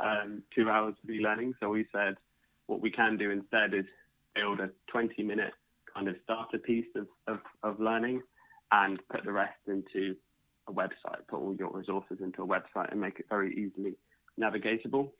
um, 0.00 0.42
two 0.54 0.70
hours 0.70 0.94
of 1.02 1.10
e 1.10 1.20
learning. 1.20 1.54
So 1.60 1.70
we 1.70 1.86
said 1.92 2.16
what 2.66 2.80
we 2.80 2.90
can 2.90 3.16
do 3.16 3.30
instead 3.30 3.74
is 3.74 3.84
build 4.34 4.60
a 4.60 4.70
20 4.90 5.22
minute 5.22 5.52
kind 5.94 6.08
of 6.08 6.16
starter 6.24 6.58
piece 6.58 6.86
of, 6.94 7.06
of, 7.26 7.40
of 7.62 7.80
learning 7.80 8.22
and 8.72 9.00
put 9.08 9.24
the 9.24 9.32
rest 9.32 9.58
into 9.66 10.14
a 10.68 10.72
website, 10.72 11.26
put 11.28 11.40
all 11.40 11.56
your 11.58 11.70
resources 11.72 12.18
into 12.20 12.42
a 12.42 12.46
website 12.46 12.92
and 12.92 13.00
make 13.00 13.18
it 13.18 13.26
very 13.28 13.52
easily 13.54 13.94
navigatable. 14.38 15.10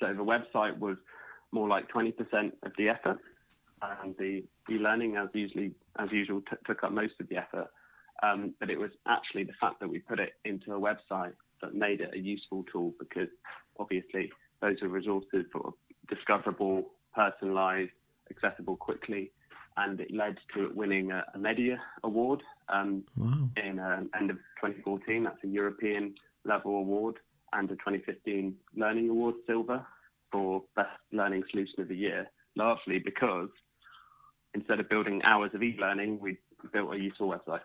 So 0.00 0.12
the 0.12 0.24
website 0.24 0.78
was 0.78 0.96
more 1.52 1.68
like 1.68 1.88
20% 1.88 2.14
of 2.62 2.72
the 2.76 2.88
effort, 2.88 3.18
and 3.82 4.14
the 4.18 4.42
e-learning, 4.70 5.16
as 5.16 5.28
usually 5.32 5.72
as 5.98 6.08
usual, 6.12 6.40
t- 6.42 6.56
took 6.66 6.84
up 6.84 6.92
most 6.92 7.14
of 7.20 7.28
the 7.28 7.36
effort. 7.36 7.68
Um, 8.22 8.54
but 8.60 8.70
it 8.70 8.78
was 8.78 8.90
actually 9.08 9.44
the 9.44 9.54
fact 9.60 9.80
that 9.80 9.88
we 9.88 9.98
put 9.98 10.20
it 10.20 10.34
into 10.44 10.74
a 10.74 10.80
website 10.80 11.32
that 11.62 11.74
made 11.74 12.00
it 12.00 12.10
a 12.14 12.18
useful 12.18 12.64
tool 12.70 12.92
because 12.98 13.28
obviously 13.78 14.30
those 14.60 14.76
are 14.82 14.88
resources 14.88 15.46
that 15.52 15.64
were 15.64 15.72
discoverable, 16.08 16.90
personalized, 17.14 17.92
accessible 18.30 18.76
quickly, 18.76 19.30
and 19.76 20.00
it 20.00 20.12
led 20.12 20.36
to 20.54 20.66
it 20.66 20.76
winning 20.76 21.10
a, 21.12 21.24
a 21.34 21.38
Medea 21.38 21.80
Award 22.04 22.42
um, 22.68 23.04
wow. 23.16 23.48
in 23.56 23.78
uh, 23.78 24.02
end 24.18 24.30
of 24.30 24.36
2014. 24.60 25.24
That's 25.24 25.36
a 25.44 25.48
European 25.48 26.14
level 26.44 26.78
award 26.78 27.16
and 27.52 27.70
a 27.70 27.74
2015 27.74 28.54
Learning 28.76 29.08
Award 29.08 29.34
Silver 29.46 29.84
for 30.30 30.62
Best 30.76 30.88
Learning 31.12 31.42
Solution 31.50 31.80
of 31.80 31.88
the 31.88 31.96
Year, 31.96 32.30
largely 32.56 32.98
because 32.98 33.48
instead 34.54 34.80
of 34.80 34.88
building 34.88 35.22
hours 35.24 35.50
of 35.54 35.62
e-learning, 35.62 36.18
we 36.20 36.38
built 36.72 36.94
a 36.94 36.98
useful 36.98 37.28
website. 37.28 37.60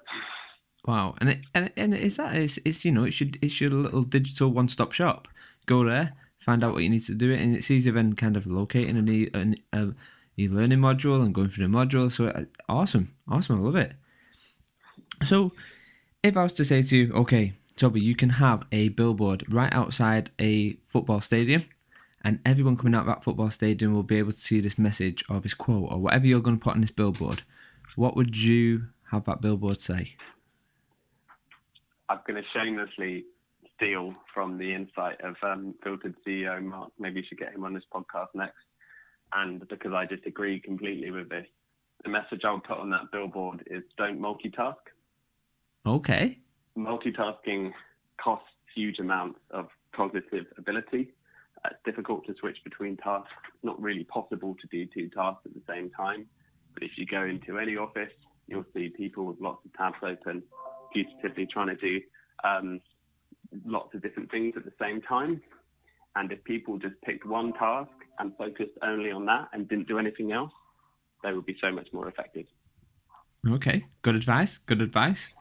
Wow, 0.85 1.15
and 1.19 1.29
it, 1.29 1.39
and 1.53 1.71
and 1.75 1.93
is 1.95 2.17
that 2.17 2.35
it's, 2.35 2.59
it's 2.63 2.85
you 2.85 2.91
know 2.91 3.03
it 3.03 3.11
should 3.11 3.39
it's 3.41 3.59
your 3.59 3.71
little 3.71 4.03
digital 4.03 4.49
one-stop 4.51 4.91
shop. 4.91 5.27
Go 5.65 5.83
there, 5.83 6.13
find 6.39 6.63
out 6.63 6.73
what 6.73 6.83
you 6.83 6.89
need 6.89 7.03
to 7.05 7.15
do 7.15 7.31
it, 7.31 7.41
and 7.41 7.55
it's 7.55 7.71
easier 7.71 7.93
than 7.93 8.13
kind 8.13 8.37
of 8.37 8.45
locating 8.45 8.97
an, 8.97 9.29
an 9.33 9.55
a, 9.73 9.93
e-learning 10.37 10.79
module 10.79 11.23
and 11.23 11.33
going 11.33 11.49
through 11.49 11.67
the 11.67 11.73
module. 11.73 12.11
So 12.11 12.27
uh, 12.27 12.43
awesome, 12.69 13.15
awesome, 13.27 13.59
I 13.59 13.63
love 13.63 13.75
it. 13.75 13.93
So 15.23 15.53
if 16.21 16.37
I 16.37 16.43
was 16.43 16.53
to 16.53 16.65
say 16.65 16.83
to 16.83 16.97
you, 16.97 17.13
okay, 17.13 17.53
Toby, 17.75 18.01
you 18.01 18.15
can 18.15 18.29
have 18.29 18.63
a 18.71 18.89
billboard 18.89 19.43
right 19.51 19.73
outside 19.73 20.31
a 20.39 20.77
football 20.87 21.21
stadium, 21.21 21.65
and 22.25 22.39
everyone 22.43 22.75
coming 22.75 22.95
out 22.95 23.01
of 23.01 23.05
that 23.05 23.23
football 23.23 23.51
stadium 23.51 23.93
will 23.93 24.01
be 24.01 24.17
able 24.17 24.31
to 24.31 24.37
see 24.37 24.59
this 24.59 24.79
message 24.79 25.23
or 25.29 25.39
this 25.39 25.53
quote 25.53 25.91
or 25.91 25.99
whatever 25.99 26.25
you're 26.25 26.41
going 26.41 26.57
to 26.57 26.63
put 26.63 26.73
on 26.73 26.81
this 26.81 26.89
billboard. 26.89 27.43
What 27.95 28.15
would 28.15 28.35
you 28.35 28.87
have 29.11 29.25
that 29.25 29.41
billboard 29.41 29.79
say? 29.79 30.15
I'm 32.09 32.19
going 32.27 32.41
to 32.41 32.49
shamelessly 32.51 33.25
steal 33.75 34.15
from 34.33 34.57
the 34.57 34.73
insight 34.73 35.21
of 35.21 35.35
um, 35.43 35.75
Filtered 35.83 36.15
CEO 36.25 36.63
Mark. 36.63 36.91
Maybe 36.97 37.19
you 37.19 37.25
should 37.29 37.37
get 37.37 37.53
him 37.53 37.63
on 37.63 37.75
this 37.75 37.83
podcast 37.93 38.29
next. 38.33 38.55
And 39.33 39.67
because 39.67 39.93
I 39.93 40.07
disagree 40.07 40.59
completely 40.59 41.11
with 41.11 41.29
this, 41.29 41.45
the 42.03 42.09
message 42.09 42.41
I'll 42.43 42.59
put 42.59 42.79
on 42.79 42.89
that 42.89 43.11
billboard 43.11 43.63
is 43.69 43.83
don't 43.97 44.19
multitask. 44.19 44.75
Okay. 45.85 46.39
Multitasking 46.75 47.71
costs 48.19 48.47
huge 48.75 48.97
amounts 48.99 49.39
of 49.51 49.67
cognitive 49.95 50.45
ability. 50.57 51.13
It's 51.71 51.81
difficult 51.85 52.25
to 52.27 52.35
switch 52.39 52.57
between 52.63 52.97
tasks. 52.97 53.31
It's 53.53 53.63
not 53.63 53.81
really 53.81 54.03
possible 54.03 54.55
to 54.61 54.67
do 54.67 54.85
two 54.93 55.09
tasks 55.09 55.41
at 55.45 55.53
the 55.53 55.61
same 55.67 55.89
time. 55.91 56.25
But 56.73 56.83
if 56.83 56.91
you 56.97 57.05
go 57.05 57.23
into 57.23 57.57
any 57.57 57.77
office, 57.77 58.11
you'll 58.47 58.65
see 58.73 58.89
people 58.89 59.25
with 59.25 59.39
lots 59.39 59.65
of 59.65 59.73
tabs 59.73 59.97
open, 60.03 60.43
putatively 60.95 61.49
trying 61.49 61.67
to 61.67 61.75
do 61.75 62.01
um, 62.43 62.81
lots 63.65 63.93
of 63.93 64.01
different 64.01 64.29
things 64.31 64.53
at 64.57 64.65
the 64.65 64.73
same 64.79 65.01
time. 65.01 65.41
And 66.15 66.31
if 66.31 66.43
people 66.43 66.77
just 66.77 66.95
picked 67.03 67.25
one 67.25 67.53
task 67.53 67.91
and 68.19 68.35
focused 68.37 68.77
only 68.81 69.11
on 69.11 69.25
that 69.25 69.49
and 69.53 69.67
didn't 69.67 69.87
do 69.87 69.99
anything 69.99 70.31
else, 70.31 70.51
they 71.23 71.33
would 71.33 71.45
be 71.45 71.57
so 71.61 71.71
much 71.71 71.87
more 71.91 72.07
effective. 72.07 72.45
Okay, 73.47 73.85
good 74.01 74.15
advice. 74.15 74.59
Good 74.65 74.81
advice. 74.81 75.31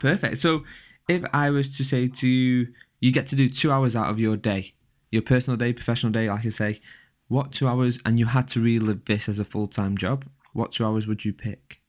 Perfect. 0.00 0.38
So, 0.38 0.64
if 1.08 1.22
I 1.32 1.50
was 1.50 1.76
to 1.76 1.84
say 1.84 2.08
to 2.08 2.28
you, 2.28 2.68
you 3.00 3.12
get 3.12 3.26
to 3.28 3.36
do 3.36 3.48
two 3.48 3.70
hours 3.70 3.94
out 3.96 4.08
of 4.08 4.20
your 4.20 4.36
day, 4.36 4.74
your 5.12 5.22
personal 5.22 5.56
day, 5.56 5.72
professional 5.72 6.10
day, 6.10 6.28
like 6.28 6.44
I 6.44 6.48
say, 6.48 6.80
what 7.28 7.52
two 7.52 7.68
hours, 7.68 7.98
and 8.04 8.18
you 8.18 8.26
had 8.26 8.48
to 8.48 8.60
relive 8.60 9.04
this 9.04 9.28
as 9.28 9.38
a 9.38 9.44
full 9.44 9.68
time 9.68 9.96
job, 9.96 10.24
what 10.52 10.72
two 10.72 10.84
hours 10.84 11.06
would 11.06 11.24
you 11.24 11.32
pick? 11.32 11.80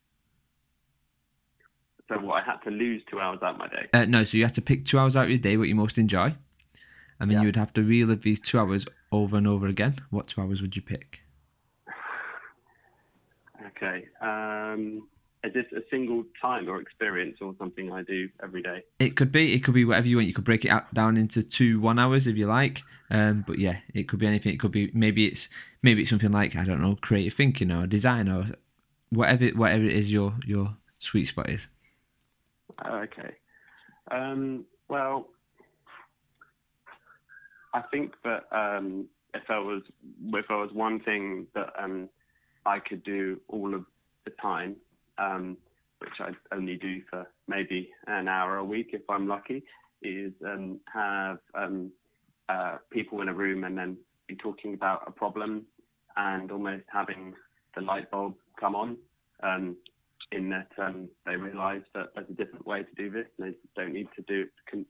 So, 2.10 2.20
what 2.20 2.44
I 2.44 2.46
had 2.46 2.58
to 2.66 2.70
lose 2.70 3.02
two 3.10 3.20
hours 3.20 3.40
out 3.42 3.54
of 3.54 3.60
my 3.60 3.68
day? 3.70 3.88
Uh, 3.94 4.06
no, 4.06 4.24
so 4.26 4.38
you 4.38 4.44
had 4.44 4.54
to 4.56 4.62
pick 4.62 4.86
two 4.86 5.00
hours 5.00 5.16
out 5.16 5.24
of 5.26 5.30
your 5.30 5.40
day, 5.40 5.58
what 5.58 5.70
you 5.70 5.76
most 5.76 5.98
enjoy, 5.98 6.36
and 7.20 7.32
then 7.32 7.38
Yeah. 7.38 7.40
you 7.40 7.46
would 7.48 7.56
have 7.56 7.74
to 7.74 7.84
relive 7.84 8.22
these 8.24 8.42
two 8.42 8.60
hours 8.60 8.86
over 9.12 9.38
and 9.38 9.48
over 9.48 9.68
again. 9.68 9.96
What 10.10 10.28
two 10.28 10.42
hours 10.42 10.62
would 10.62 10.76
you 10.76 10.82
pick? 10.82 11.22
Okay. 13.68 14.06
Um, 14.22 15.08
is 15.44 15.54
this 15.54 15.66
a 15.76 15.82
single 15.92 16.24
time 16.42 16.70
or 16.70 16.80
experience 16.80 17.38
or 17.42 17.54
something 17.60 17.92
I 17.92 18.04
do 18.04 18.30
every 18.42 18.62
day? 18.62 18.84
It 19.00 19.18
could 19.18 19.32
be. 19.32 19.54
It 19.54 19.64
could 19.64 19.74
be 19.74 19.84
whatever 19.84 20.08
you 20.08 20.18
want. 20.18 20.28
You 20.28 20.34
could 20.34 20.46
break 20.46 20.64
it 20.64 20.70
out 20.70 20.94
down 20.94 21.18
into 21.18 21.44
two 21.44 21.80
one 21.82 22.00
hours 22.00 22.28
if 22.28 22.38
you 22.38 22.48
like. 22.48 22.84
Um, 23.12 23.44
but 23.46 23.60
yeah, 23.60 23.80
it 23.94 24.08
could 24.08 24.20
be 24.20 24.28
anything. 24.28 24.54
It 24.54 24.60
could 24.60 24.72
be 24.72 24.90
maybe 24.94 25.28
it's 25.28 25.50
maybe 25.82 26.02
it's 26.02 26.10
something 26.10 26.32
like 26.32 26.56
I 26.56 26.64
don't 26.64 26.82
know, 26.82 26.98
creative 27.02 27.34
thinking 27.34 27.72
or 27.72 27.86
design 27.86 28.30
or 28.30 28.46
whatever 29.10 29.48
whatever 29.48 29.84
it 29.84 29.94
is 29.94 30.14
your 30.14 30.34
your 30.46 30.78
sweet 31.00 31.26
spot 31.26 31.50
is. 31.50 31.68
Okay. 32.86 33.36
Um, 34.12 34.66
well, 34.88 35.28
I 37.74 37.82
think 37.92 38.14
that 38.24 38.44
um, 38.52 39.08
if 39.34 39.44
I 39.50 39.60
was 39.60 39.82
if 40.34 40.46
I 40.50 40.56
was 40.56 40.72
one 40.72 41.02
thing 41.02 41.48
that 41.54 41.74
um, 41.78 42.08
I 42.66 42.80
could 42.80 43.04
do 43.04 43.42
all 43.50 43.76
of 43.76 43.86
the 44.24 44.32
time, 44.42 44.78
um, 45.18 45.58
which 46.00 46.20
I 46.20 46.32
only 46.56 46.76
do 46.76 47.02
for 47.10 47.28
maybe 47.48 47.90
an 48.08 48.28
hour 48.28 48.58
a 48.58 48.64
week 48.64 48.90
if 48.94 49.02
I'm 49.10 49.28
lucky, 49.28 49.64
is 50.02 50.34
um, 50.46 50.80
have 50.94 51.40
um, 51.56 51.92
uh, 52.50 52.78
people 52.92 53.22
in 53.22 53.30
a 53.30 53.34
room 53.34 53.64
and 53.64 53.78
then 53.78 53.98
be 54.28 54.36
talking 54.36 54.74
about 54.74 55.04
a 55.08 55.12
problem 55.12 55.66
and 56.18 56.52
almost 56.52 56.84
having 56.92 57.34
the 57.76 57.82
light 57.82 58.12
bulb 58.12 58.36
come 58.60 58.76
on. 58.76 58.98
Um, 59.42 59.78
in 60.32 60.50
that 60.50 60.70
um, 60.82 61.10
they 61.26 61.36
realise 61.36 61.84
that 61.94 62.08
there's 62.16 62.30
a 62.30 62.34
different 62.34 62.66
way 62.66 62.84
to 62.84 62.96
do 62.96 63.10
this, 63.10 63.28
and 63.38 63.54
they 63.54 63.58
don't 63.76 63.94
need 63.94 64.08
to 64.16 64.22
do 64.24 64.46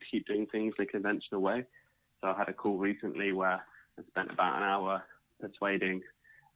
keep 0.10 0.26
doing 0.28 0.48
things 0.52 0.74
the 0.78 0.86
conventional 0.86 1.42
way. 1.42 1.66
So 2.22 2.30
I 2.30 2.38
had 2.38 2.50
a 2.50 2.54
call 2.54 2.78
recently 2.78 3.34
where 3.34 3.62
I 4.00 4.02
spent 4.08 4.32
about 4.32 4.58
an 4.58 4.64
hour 4.64 5.04
persuading 5.42 6.02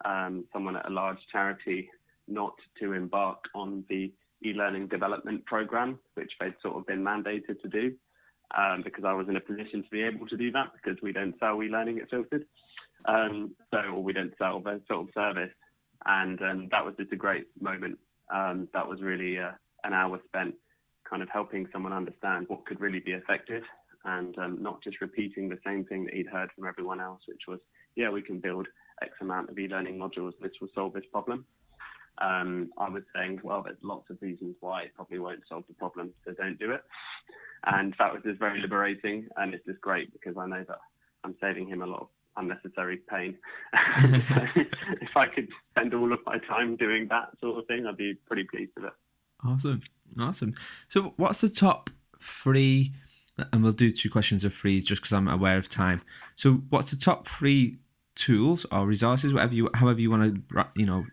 um, 0.06 0.46
someone 0.54 0.78
at 0.78 0.88
a 0.88 0.94
large 0.94 1.18
charity 1.32 1.90
not 2.28 2.54
to 2.80 2.94
embark 2.94 3.40
on 3.56 3.84
the 3.90 4.12
e-learning 4.44 4.88
development 4.88 5.46
program, 5.46 6.00
which 6.14 6.32
they'd 6.40 6.54
sort 6.62 6.78
of 6.78 6.86
been 6.86 7.04
mandated 7.04 7.62
to 7.62 7.68
do, 7.68 7.94
um, 8.58 8.82
because 8.84 9.04
I 9.06 9.14
was 9.14 9.28
in 9.30 9.36
a 9.36 9.42
position 9.42 9.84
to 9.84 9.90
be 9.90 10.04
able 10.04 10.28
to 10.28 10.38
do 10.38 10.52
that 10.52 10.68
because 10.74 11.02
we 11.02 11.12
don't 11.12 11.36
sell 11.40 11.62
e-learning 11.62 12.00
at 12.00 12.10
Filtered, 12.10 12.46
um, 13.06 13.56
so 13.72 13.80
or 13.94 14.04
we 14.04 14.14
don't 14.14 14.34
sell 14.38 14.60
the 14.60 14.82
sort 14.88 15.08
of 15.08 15.14
service, 15.14 15.54
and 16.06 16.42
um, 16.42 16.68
that 16.72 16.86
was 16.86 16.94
just 16.98 17.12
a 17.12 17.16
great 17.16 17.48
moment 17.60 17.98
um, 18.34 18.68
that 18.74 18.88
was 18.88 19.02
really 19.02 19.38
uh, 19.38 19.52
an 19.84 19.94
hour 19.94 20.20
spent 20.26 20.56
kind 21.10 21.22
of 21.24 21.30
helping 21.30 21.68
someone 21.72 21.94
understand 21.94 22.46
what 22.50 22.66
could 22.66 22.82
really 22.82 23.00
be 23.00 23.12
effective 23.12 23.64
and 24.06 24.38
um, 24.38 24.62
not 24.62 24.84
just 24.84 25.02
repeating 25.02 25.50
the 25.50 25.58
same 25.66 25.86
thing 25.86 26.06
that 26.06 26.14
he'd 26.14 26.28
heard 26.28 26.50
from 26.56 26.68
everyone 26.68 27.00
else, 27.00 27.22
which 27.28 27.42
was, 27.48 27.60
yeah, 27.96 28.10
we 28.10 28.22
can 28.22 28.40
build 28.40 28.68
X 29.02 29.12
amount 29.22 29.50
of 29.50 29.58
e-learning 29.58 29.98
modules. 29.98 30.34
This 30.42 30.52
will 30.62 30.70
solve 30.74 30.94
this 30.94 31.06
problem. 31.12 31.46
Um, 32.20 32.72
I 32.78 32.90
was 32.90 33.04
saying, 33.16 33.42
well, 33.44 33.64
there's 33.64 33.78
lots 33.84 34.10
of 34.10 34.18
reasons 34.22 34.56
why 34.60 34.84
it 34.84 34.96
probably 34.96 35.20
won't 35.20 35.42
solve 35.48 35.64
the 35.68 35.74
problem, 35.76 36.12
so 36.26 36.34
don't 36.34 36.60
do 36.60 36.72
it. 36.72 36.82
And 37.66 37.94
that 38.00 38.14
was 38.14 38.24
just 38.24 38.40
very 38.40 38.60
liberating, 38.62 39.28
and 39.38 39.54
it's 39.54 39.66
just 39.66 39.82
great 39.82 40.12
because 40.14 40.38
I 40.38 40.48
know 40.48 40.64
that 40.68 40.80
I'm 41.24 41.36
saving 41.42 41.68
him 41.68 41.82
a 41.82 41.86
lot 41.86 42.02
of 42.02 42.08
unnecessary 42.38 43.02
pain. 43.10 43.36
so 44.30 44.38
if 45.02 45.16
I 45.16 45.28
could 45.28 45.48
spend 45.72 45.94
all 45.94 46.14
of 46.14 46.20
my 46.26 46.38
time 46.40 46.76
doing 46.76 47.08
that 47.10 47.30
sort 47.42 47.60
of 47.60 47.68
thing, 47.68 47.86
I'd 47.86 47.98
be 47.98 48.16
pretty 48.26 48.44
pleased 48.44 48.72
with 48.76 48.86
it. 48.86 48.94
Awesome, 49.46 49.82
awesome. 50.20 50.54
So, 50.88 51.14
what's 51.18 51.42
the 51.42 51.50
top 51.50 51.90
three? 52.22 52.94
And 53.54 53.62
we'll 53.62 53.74
do 53.74 53.92
two 53.92 54.10
questions 54.10 54.44
of 54.44 54.54
three 54.54 54.82
just 54.82 55.02
because 55.02 55.14
I'm 55.14 55.28
aware 55.28 55.58
of 55.58 55.70
time. 55.70 56.02
So, 56.36 56.64
what's 56.70 56.90
the 56.90 56.98
top 56.98 57.28
three 57.28 57.78
tools 58.16 58.66
or 58.72 58.86
resources, 58.86 59.32
whatever 59.34 59.54
you, 59.54 59.70
however 59.76 60.02
you 60.02 60.10
want 60.10 60.50
to, 60.50 60.68
you 60.76 60.86
know, 60.86 61.06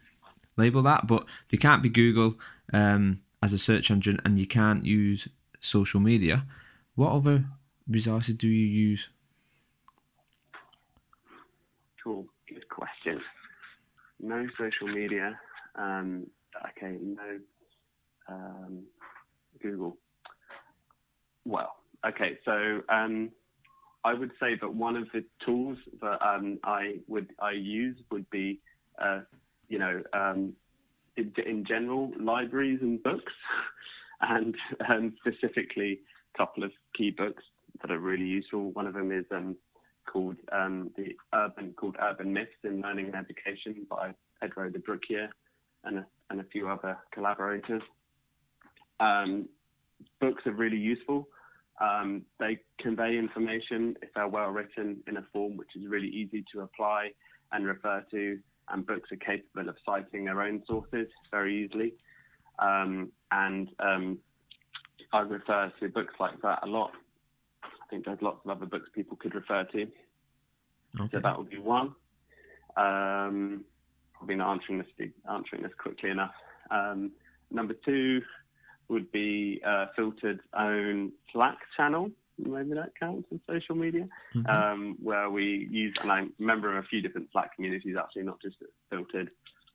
label 0.57 0.83
that? 0.83 1.07
But 1.07 1.27
they 1.51 1.57
can't 1.57 1.83
be 1.83 1.89
Google 1.89 2.37
um, 2.73 3.21
as 3.43 3.53
a 3.53 3.59
search 3.59 3.91
engine, 3.91 4.21
and 4.25 4.39
you 4.39 4.47
can't 4.47 4.85
use 4.85 5.29
social 5.61 6.01
media. 6.01 6.47
What 6.95 7.13
other 7.13 7.45
resources 7.89 8.35
do 8.35 8.49
you 8.49 8.67
use? 8.67 9.09
Cool, 12.03 12.27
good 12.49 12.69
question. 12.69 13.21
No 14.21 14.47
social 14.59 14.89
media. 14.89 15.39
Um, 15.75 16.27
okay, 16.71 16.97
no 17.03 17.39
um, 18.29 18.85
Google. 19.61 19.97
Well, 21.45 21.75
okay, 22.07 22.39
so 22.45 22.81
um, 22.89 23.31
I 24.05 24.15
would 24.15 24.33
say 24.41 24.57
that 24.61 24.75
one 24.75 24.97
of 24.97 25.09
the 25.13 25.25
tools 25.45 25.79
that 26.01 26.23
um, 26.27 26.59
I 26.65 26.97
would 27.07 27.29
I 27.41 27.53
use 27.53 27.97
would 28.11 28.29
be, 28.31 28.61
uh, 29.03 29.21
you 29.69 29.79
know, 29.79 30.03
um, 30.13 30.53
in, 31.17 31.33
in 31.47 31.65
general 31.67 32.11
libraries 32.21 32.81
and 32.83 33.03
books, 33.03 33.33
and 34.21 34.55
um, 34.89 35.15
specifically 35.21 36.01
a 36.35 36.39
couple 36.39 36.65
of 36.65 36.71
key 36.97 37.11
books 37.11 37.43
that 37.81 37.91
are 37.91 37.99
really 37.99 38.25
useful. 38.25 38.71
One 38.73 38.87
of 38.87 38.95
them 38.95 39.13
is 39.13 39.25
um, 39.31 39.57
called 40.11 40.37
um, 40.53 40.91
the 40.97 41.15
urban 41.35 41.75
called 41.77 41.97
Urban 42.01 42.33
Myths 42.33 42.51
in 42.63 42.81
Learning 42.81 43.07
and 43.07 43.17
Education 43.17 43.87
by 43.89 44.15
Pedro 44.41 44.71
de 44.71 44.79
Bruyckere 44.79 45.29
and 45.85 45.99
a, 45.99 46.07
and 46.31 46.41
a 46.41 46.45
few 46.45 46.69
other 46.69 46.97
collaborators. 47.13 47.83
Um, 49.01 49.49
books 50.21 50.47
are 50.47 50.53
really 50.53 50.77
useful. 50.77 51.29
Um, 51.81 52.23
they 52.39 52.59
convey 52.81 53.19
information 53.19 53.97
if 54.03 54.11
they're 54.15 54.29
well 54.29 54.51
written 54.51 55.03
in 55.09 55.17
a 55.17 55.25
form 55.33 55.57
which 55.57 55.71
is 55.75 55.87
really 55.89 56.09
easy 56.09 56.45
to 56.53 56.61
apply 56.61 57.11
and 57.53 57.67
refer 57.67 58.05
to, 58.11 58.39
and 58.71 58.87
books 58.87 59.11
are 59.13 59.17
capable 59.17 59.69
of 59.69 59.77
citing 59.85 60.25
their 60.25 60.43
own 60.43 60.63
sources 60.67 61.09
very 61.31 61.65
easily. 61.65 61.95
Um, 62.59 63.11
and 63.31 63.69
um, 63.81 64.19
I 65.13 65.21
refer 65.21 65.73
to 65.81 65.89
books 65.89 66.15
like 66.19 66.41
that 66.43 66.61
a 66.63 66.67
lot. 66.67 66.93
I 67.63 67.87
think 67.91 68.05
there's 68.05 68.23
lots 68.23 68.41
of 68.45 68.51
other 68.51 68.67
books 68.67 68.89
people 68.95 69.17
could 69.17 69.35
refer 69.35 69.65
to. 69.65 69.83
Okay. 69.83 71.09
So 71.13 71.21
that 71.21 71.39
would 71.39 71.51
be 71.51 71.59
one. 71.59 71.95
Um, 72.77 73.65
probably 74.15 74.37
not 74.37 74.53
answering 74.53 74.79
this 74.79 75.09
answering 75.29 75.63
this 75.63 75.73
quickly 75.79 76.11
enough. 76.11 76.35
Um, 76.71 77.13
number 77.51 77.75
two 77.85 78.23
would 78.89 79.11
be 79.13 79.61
uh, 79.67 79.87
Filtered's 79.97 80.41
own 80.57 81.13
Slack 81.33 81.59
channel. 81.77 82.11
Maybe 82.39 82.75
that 82.75 82.99
counts 82.99 83.29
as 83.33 83.41
social 83.47 83.75
media, 83.77 84.09
Mhm. 84.35 84.49
um, 84.49 84.97
where 85.03 85.31
we 85.31 85.69
use, 85.71 85.95
and 86.03 86.11
I'm 86.11 86.33
a 86.39 86.43
member 86.43 86.77
of 86.77 86.85
a 86.85 86.89
few 86.89 87.01
different 87.01 87.31
Slack 87.31 87.55
communities, 87.55 87.97
actually, 87.97 88.25
not 88.25 88.41
just 88.41 88.57
Filtered, 88.91 89.31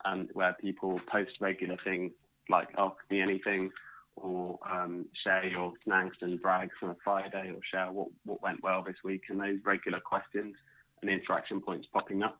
um, 0.05 0.27
where 0.33 0.53
people 0.53 0.99
post 1.07 1.39
regular 1.39 1.77
things 1.83 2.11
like 2.49 2.69
ask 2.77 2.97
me 3.09 3.21
anything 3.21 3.71
or 4.15 4.59
um, 4.69 5.05
share 5.23 5.45
your 5.45 5.73
snags 5.83 6.17
and 6.21 6.41
brags 6.41 6.75
on 6.81 6.89
a 6.89 6.95
Friday 7.03 7.51
or 7.51 7.59
share 7.71 7.91
what, 7.91 8.09
what 8.25 8.41
went 8.41 8.61
well 8.61 8.83
this 8.83 8.97
week. 9.03 9.23
And 9.29 9.39
those 9.39 9.59
regular 9.63 9.99
questions 9.99 10.55
and 11.01 11.09
interaction 11.09 11.61
points 11.61 11.87
popping 11.93 12.23
up, 12.23 12.37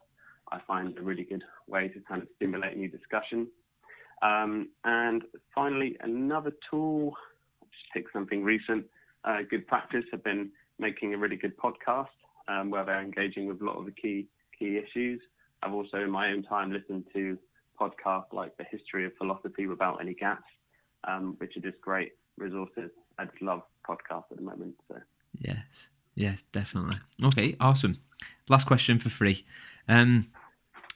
I 0.51 0.59
find 0.67 0.97
a 0.97 1.01
really 1.01 1.23
good 1.23 1.43
way 1.67 1.87
to 1.89 1.99
kind 2.01 2.21
of 2.21 2.27
stimulate 2.35 2.75
new 2.75 2.89
discussion. 2.89 3.47
Um, 4.21 4.69
and 4.83 5.23
finally, 5.55 5.95
another 6.01 6.51
tool, 6.69 7.13
I'll 7.61 7.69
just 7.71 7.93
pick 7.93 8.11
something 8.11 8.43
recent, 8.43 8.85
uh, 9.23 9.39
good 9.49 9.67
practice. 9.67 10.05
I've 10.13 10.23
been 10.23 10.51
making 10.77 11.13
a 11.13 11.17
really 11.17 11.35
good 11.35 11.57
podcast 11.57 12.07
um, 12.47 12.69
where 12.69 12.85
they're 12.85 13.01
engaging 13.01 13.47
with 13.47 13.61
a 13.61 13.65
lot 13.65 13.77
of 13.77 13.85
the 13.85 13.91
key 13.91 14.27
key 14.57 14.77
issues. 14.77 15.21
I've 15.63 15.73
also, 15.73 15.97
in 15.97 16.11
my 16.11 16.31
own 16.31 16.43
time, 16.43 16.71
listened 16.71 17.05
to 17.13 17.37
podcasts 17.79 18.33
like 18.33 18.55
The 18.57 18.65
History 18.69 19.05
of 19.05 19.11
Philosophy 19.17 19.67
Without 19.67 19.99
Any 20.01 20.13
Gaps, 20.13 20.43
um, 21.07 21.35
which 21.37 21.55
are 21.57 21.61
just 21.61 21.79
great 21.81 22.13
resources. 22.37 22.91
I 23.17 23.25
just 23.25 23.41
love 23.41 23.61
podcasts 23.87 24.31
at 24.31 24.37
the 24.37 24.43
moment. 24.43 24.75
So 24.87 24.97
yes, 25.37 25.89
yes, 26.15 26.43
definitely. 26.51 26.97
Okay, 27.23 27.55
awesome. 27.59 27.99
Last 28.47 28.67
question 28.67 28.99
for 28.99 29.09
free. 29.09 29.45
Um, 29.87 30.27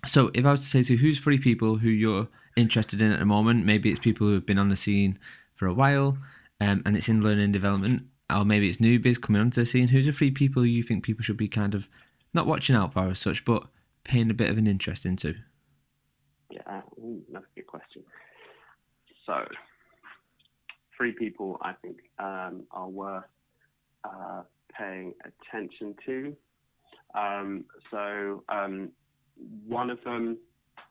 so 0.06 0.32
if 0.34 0.46
I 0.46 0.51
was 0.51 0.62
to 0.62 0.68
say 0.68 0.84
to 0.84 0.98
who's 0.98 1.20
three 1.20 1.39
people 1.39 1.77
who 1.77 1.89
you're 1.89 2.27
interested 2.56 3.01
in 3.01 3.12
at 3.12 3.20
the 3.20 3.25
moment, 3.25 3.65
maybe 3.65 3.89
it's 3.89 4.00
people 4.00 4.27
who 4.27 4.34
have 4.34 4.46
been 4.46 4.60
on 4.60 4.70
the 4.70 4.75
scene 4.75 5.18
for 5.56 5.68
a 5.68 5.74
while, 5.74 6.18
um, 6.60 6.82
and 6.86 6.96
it's 6.96 7.10
in 7.10 7.22
learning 7.22 7.46
and 7.46 7.53
development, 7.53 8.03
or 8.34 8.46
maybe 8.46 8.70
it's 8.70 8.78
newbies 8.78 9.22
coming 9.22 9.42
onto 9.42 9.62
the 9.62 9.66
scene. 9.66 9.90
Who's 9.90 10.06
the 10.06 10.12
three 10.12 10.32
people 10.32 10.66
you 10.66 10.84
think 10.84 11.04
people 11.04 11.24
should 11.24 11.38
be 11.38 11.48
kind 11.48 11.75
of 11.75 11.88
not 12.34 12.48
watching 12.48 12.75
out 12.75 12.94
for 12.94 13.08
as 13.08 13.20
such, 13.20 13.46
but 13.46 13.63
paying 14.04 14.30
a 14.30 14.34
bit 14.34 14.50
of 14.50 14.58
an 14.58 14.68
interest 14.68 15.06
into? 15.06 15.36
Yeah, 16.50 16.82
ooh, 16.98 17.22
that's 17.32 17.46
a 17.46 17.60
good 17.60 17.68
question. 17.68 18.04
So, 19.25 19.46
three 20.98 21.13
people 21.13 21.58
I 21.62 21.74
think 21.82 21.98
um, 22.20 22.63
are 22.72 22.90
worth 22.90 23.24
uh, 24.04 24.44
paying 24.78 25.13
attention 25.25 25.96
to. 26.06 26.36
Um, 27.16 27.66
so, 27.92 28.44
um, 28.50 28.90
one 29.68 29.90
of 29.90 30.04
them 30.04 30.38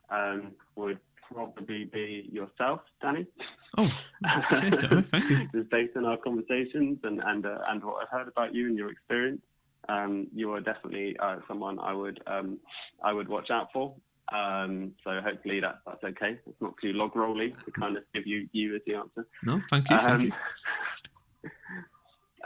um, 0.09 0.51
would 0.75 0.99
probably 1.33 1.85
be 1.85 2.29
yourself, 2.31 2.81
Danny. 3.01 3.25
Oh, 3.77 3.89
okay, 4.51 4.71
so, 4.71 5.03
thank 5.11 5.29
you. 5.29 5.47
Just 5.53 5.69
based 5.69 5.97
on 5.97 6.05
our 6.05 6.17
conversations 6.17 6.99
and 7.03 7.21
and 7.25 7.45
uh, 7.45 7.59
and 7.69 7.83
what 7.83 8.03
I've 8.03 8.09
heard 8.09 8.27
about 8.27 8.53
you 8.53 8.67
and 8.67 8.77
your 8.77 8.91
experience, 8.91 9.41
um, 9.89 10.27
you 10.33 10.53
are 10.53 10.61
definitely 10.61 11.15
uh, 11.19 11.37
someone 11.47 11.79
I 11.79 11.93
would 11.93 12.21
um, 12.27 12.59
I 13.03 13.13
would 13.13 13.27
watch 13.27 13.49
out 13.49 13.69
for. 13.73 13.95
Um, 14.33 14.93
so 15.03 15.19
hopefully 15.21 15.59
that, 15.59 15.79
that's 15.85 16.03
okay. 16.03 16.39
It's 16.47 16.61
not 16.61 16.73
too 16.81 16.93
log 16.93 17.15
rolly 17.15 17.53
to 17.65 17.71
kind 17.71 17.97
of 17.97 18.03
give 18.13 18.25
you 18.25 18.47
you 18.51 18.75
as 18.75 18.81
the 18.87 18.95
answer. 18.95 19.27
No, 19.43 19.61
thank 19.69 19.89
you. 19.89 19.97
Thank 19.97 20.09
Um, 20.09 20.33
you. 21.43 21.49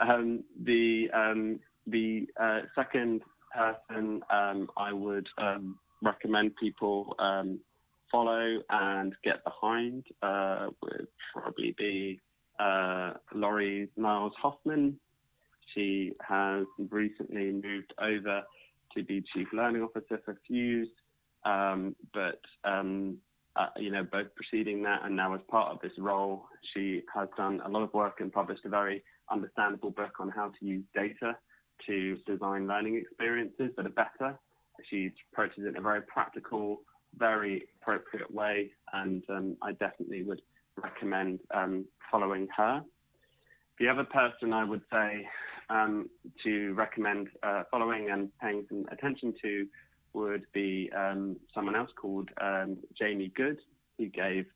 um, 0.00 0.44
the 0.64 1.10
um, 1.14 1.60
the 1.86 2.26
uh, 2.40 2.60
second 2.74 3.22
person 3.54 4.22
um, 4.30 4.68
I 4.76 4.92
would 4.92 5.28
um, 5.38 5.78
recommend 6.02 6.56
people 6.56 7.14
um, 7.18 7.60
follow 8.10 8.60
and 8.70 9.14
get 9.24 9.44
behind 9.44 10.04
uh, 10.22 10.68
would 10.82 11.08
probably 11.32 11.74
be 11.76 12.20
uh, 12.58 13.14
Lori 13.34 13.88
Niles-Hofmann. 13.96 14.98
She 15.74 16.12
has 16.26 16.64
recently 16.90 17.52
moved 17.52 17.92
over 18.00 18.42
to 18.96 19.02
be 19.04 19.22
Chief 19.34 19.48
Learning 19.52 19.82
Officer 19.82 20.20
for 20.24 20.38
Fuse, 20.46 20.88
um, 21.44 21.94
but 22.12 22.40
um, 22.64 23.18
uh, 23.56 23.66
you 23.76 23.90
know, 23.90 24.04
both 24.04 24.28
preceding 24.36 24.82
that 24.84 25.00
and 25.04 25.16
now 25.16 25.34
as 25.34 25.40
part 25.50 25.72
of 25.72 25.80
this 25.80 25.92
role, 25.98 26.46
she 26.72 27.02
has 27.12 27.28
done 27.36 27.60
a 27.64 27.68
lot 27.68 27.82
of 27.82 27.92
work 27.92 28.20
and 28.20 28.32
published 28.32 28.64
a 28.64 28.68
very 28.68 29.02
understandable 29.30 29.90
book 29.90 30.12
on 30.20 30.28
how 30.28 30.48
to 30.58 30.64
use 30.64 30.84
data 30.94 31.36
to 31.86 32.16
design 32.26 32.66
learning 32.66 32.96
experiences 32.96 33.70
that 33.76 33.86
are 33.86 33.90
better. 33.90 34.38
She 34.88 35.10
approaches 35.32 35.64
it 35.64 35.68
in 35.68 35.76
a 35.76 35.80
very 35.80 36.02
practical, 36.02 36.82
very 37.16 37.64
appropriate 37.88 38.32
way, 38.32 38.70
and 38.92 39.22
um, 39.30 39.56
I 39.62 39.72
definitely 39.72 40.22
would 40.22 40.42
recommend 40.76 41.40
um, 41.54 41.86
following 42.10 42.48
her. 42.56 42.82
The 43.78 43.88
other 43.88 44.04
person 44.04 44.52
I 44.52 44.64
would 44.64 44.82
say 44.92 45.26
um, 45.70 46.08
to 46.44 46.74
recommend 46.74 47.28
uh, 47.42 47.62
following 47.70 48.10
and 48.10 48.28
paying 48.40 48.66
some 48.68 48.84
attention 48.92 49.34
to 49.42 49.66
would 50.12 50.44
be 50.52 50.90
um, 50.96 51.36
someone 51.54 51.76
else 51.76 51.90
called 52.00 52.28
um, 52.40 52.76
Jamie 52.98 53.32
Good, 53.34 53.58
who 53.96 54.06
gave 54.08 54.46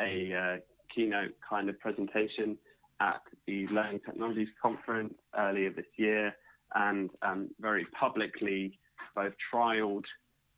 a 0.00 0.34
uh, 0.34 0.56
keynote 0.94 1.32
kind 1.48 1.68
of 1.68 1.78
presentation 1.80 2.58
at 3.00 3.22
the 3.46 3.66
Learning 3.68 4.00
Technologies 4.04 4.48
Conference 4.60 5.14
earlier 5.38 5.70
this 5.70 5.86
year 5.96 6.34
and 6.74 7.10
um, 7.22 7.48
very 7.60 7.86
publicly 7.98 8.78
both 9.14 9.32
trialed 9.52 10.04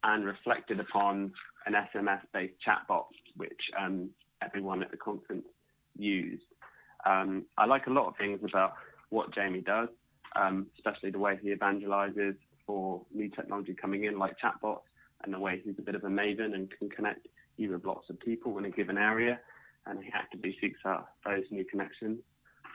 and 0.04 0.24
reflected 0.24 0.78
upon 0.80 1.32
an 1.66 1.72
SMS 1.72 2.20
based 2.32 2.54
chatbot, 2.66 3.06
which 3.36 3.60
um, 3.80 4.10
everyone 4.42 4.82
at 4.82 4.90
the 4.90 4.96
conference 4.96 5.46
used. 5.96 6.42
Um, 7.06 7.44
I 7.58 7.66
like 7.66 7.86
a 7.86 7.90
lot 7.90 8.06
of 8.06 8.16
things 8.16 8.40
about 8.46 8.74
what 9.10 9.34
Jamie 9.34 9.60
does, 9.60 9.88
um, 10.36 10.66
especially 10.76 11.10
the 11.10 11.18
way 11.18 11.38
he 11.42 11.54
evangelizes 11.54 12.36
for 12.66 13.02
new 13.12 13.28
technology 13.30 13.74
coming 13.74 14.04
in, 14.04 14.18
like 14.18 14.36
chatbots, 14.38 14.80
and 15.22 15.32
the 15.32 15.38
way 15.38 15.60
he's 15.64 15.74
a 15.78 15.82
bit 15.82 15.94
of 15.94 16.04
a 16.04 16.08
maven 16.08 16.54
and 16.54 16.70
can 16.78 16.88
connect 16.90 17.26
you 17.56 17.72
with 17.72 17.84
lots 17.84 18.08
of 18.10 18.18
people 18.20 18.58
in 18.58 18.64
a 18.64 18.70
given 18.70 18.98
area, 18.98 19.38
and 19.86 20.02
he 20.02 20.10
actively 20.14 20.56
seeks 20.60 20.80
out 20.84 21.08
those 21.24 21.44
new 21.50 21.64
connections. 21.64 22.18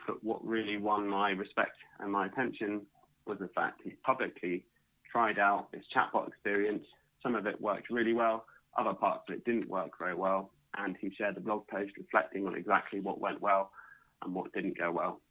But 0.08 0.24
what 0.24 0.44
really 0.46 0.78
won 0.78 1.08
my 1.08 1.32
respect 1.32 1.76
and 2.00 2.12
my 2.12 2.26
attention 2.28 2.82
was 3.28 3.38
the 3.40 3.50
fact 3.50 3.82
he 3.84 3.92
publicly 4.04 4.66
tried 5.12 5.38
out 5.38 5.72
this 5.72 5.84
chatbot 5.96 6.28
experience. 6.28 6.86
Some 7.24 7.36
of 7.36 7.46
it 7.46 7.60
worked 7.60 7.90
really 7.90 8.14
well, 8.14 8.46
other 8.78 8.94
parts 8.94 9.24
of 9.28 9.36
it 9.36 9.46
didn't 9.46 9.70
work 9.70 9.92
very 10.00 10.16
well, 10.16 10.52
and 10.78 10.96
he 11.00 11.12
shared 11.18 11.38
a 11.38 11.42
blog 11.42 11.68
post 11.68 11.92
reflecting 11.98 12.48
on 12.48 12.56
exactly 12.56 13.00
what 13.00 13.20
went 13.20 13.42
well 13.42 13.72
and 14.24 14.34
what 14.34 14.54
didn't 14.54 14.78
go 14.78 14.92
well. 14.92 15.22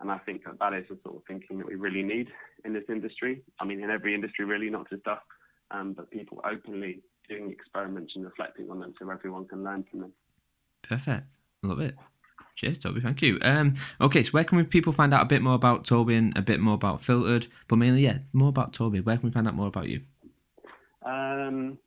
And 0.00 0.10
I 0.10 0.18
think 0.18 0.44
that 0.44 0.58
that 0.58 0.72
is 0.74 0.84
the 0.88 0.98
sort 1.04 1.16
of 1.16 1.22
thinking 1.28 1.58
that 1.58 1.66
we 1.66 1.74
really 1.74 2.02
need 2.02 2.28
in 2.64 2.72
this 2.72 2.84
industry. 2.88 3.42
I 3.60 3.64
mean, 3.64 3.82
in 3.82 3.90
every 3.90 4.14
industry, 4.14 4.44
really, 4.44 4.70
not 4.70 4.88
just 4.88 5.06
us, 5.06 5.20
um, 5.70 5.92
but 5.92 6.10
people 6.10 6.40
openly 6.44 7.00
doing 7.28 7.50
experiments 7.50 8.12
and 8.16 8.24
reflecting 8.24 8.70
on 8.70 8.80
them 8.80 8.94
so 8.98 9.08
everyone 9.10 9.46
can 9.46 9.62
learn 9.62 9.84
from 9.90 10.00
them. 10.00 10.12
Perfect. 10.82 11.38
Love 11.62 11.80
it. 11.80 11.94
Cheers, 12.56 12.78
Toby. 12.78 13.00
Thank 13.00 13.22
you. 13.22 13.38
Um, 13.42 13.74
okay, 14.00 14.22
so 14.22 14.30
where 14.30 14.44
can 14.44 14.58
we, 14.58 14.64
people 14.64 14.92
find 14.92 15.14
out 15.14 15.22
a 15.22 15.26
bit 15.26 15.42
more 15.42 15.54
about 15.54 15.84
Toby 15.84 16.16
and 16.16 16.36
a 16.36 16.42
bit 16.42 16.60
more 16.60 16.74
about 16.74 17.02
Filtered, 17.02 17.46
but 17.68 17.76
mainly, 17.76 18.02
yeah, 18.02 18.18
more 18.32 18.48
about 18.48 18.72
Toby? 18.72 19.00
Where 19.00 19.16
can 19.16 19.26
we 19.28 19.32
find 19.32 19.48
out 19.48 19.54
more 19.54 19.68
about 19.68 19.88
you? 19.88 20.02
Um, 21.04 21.78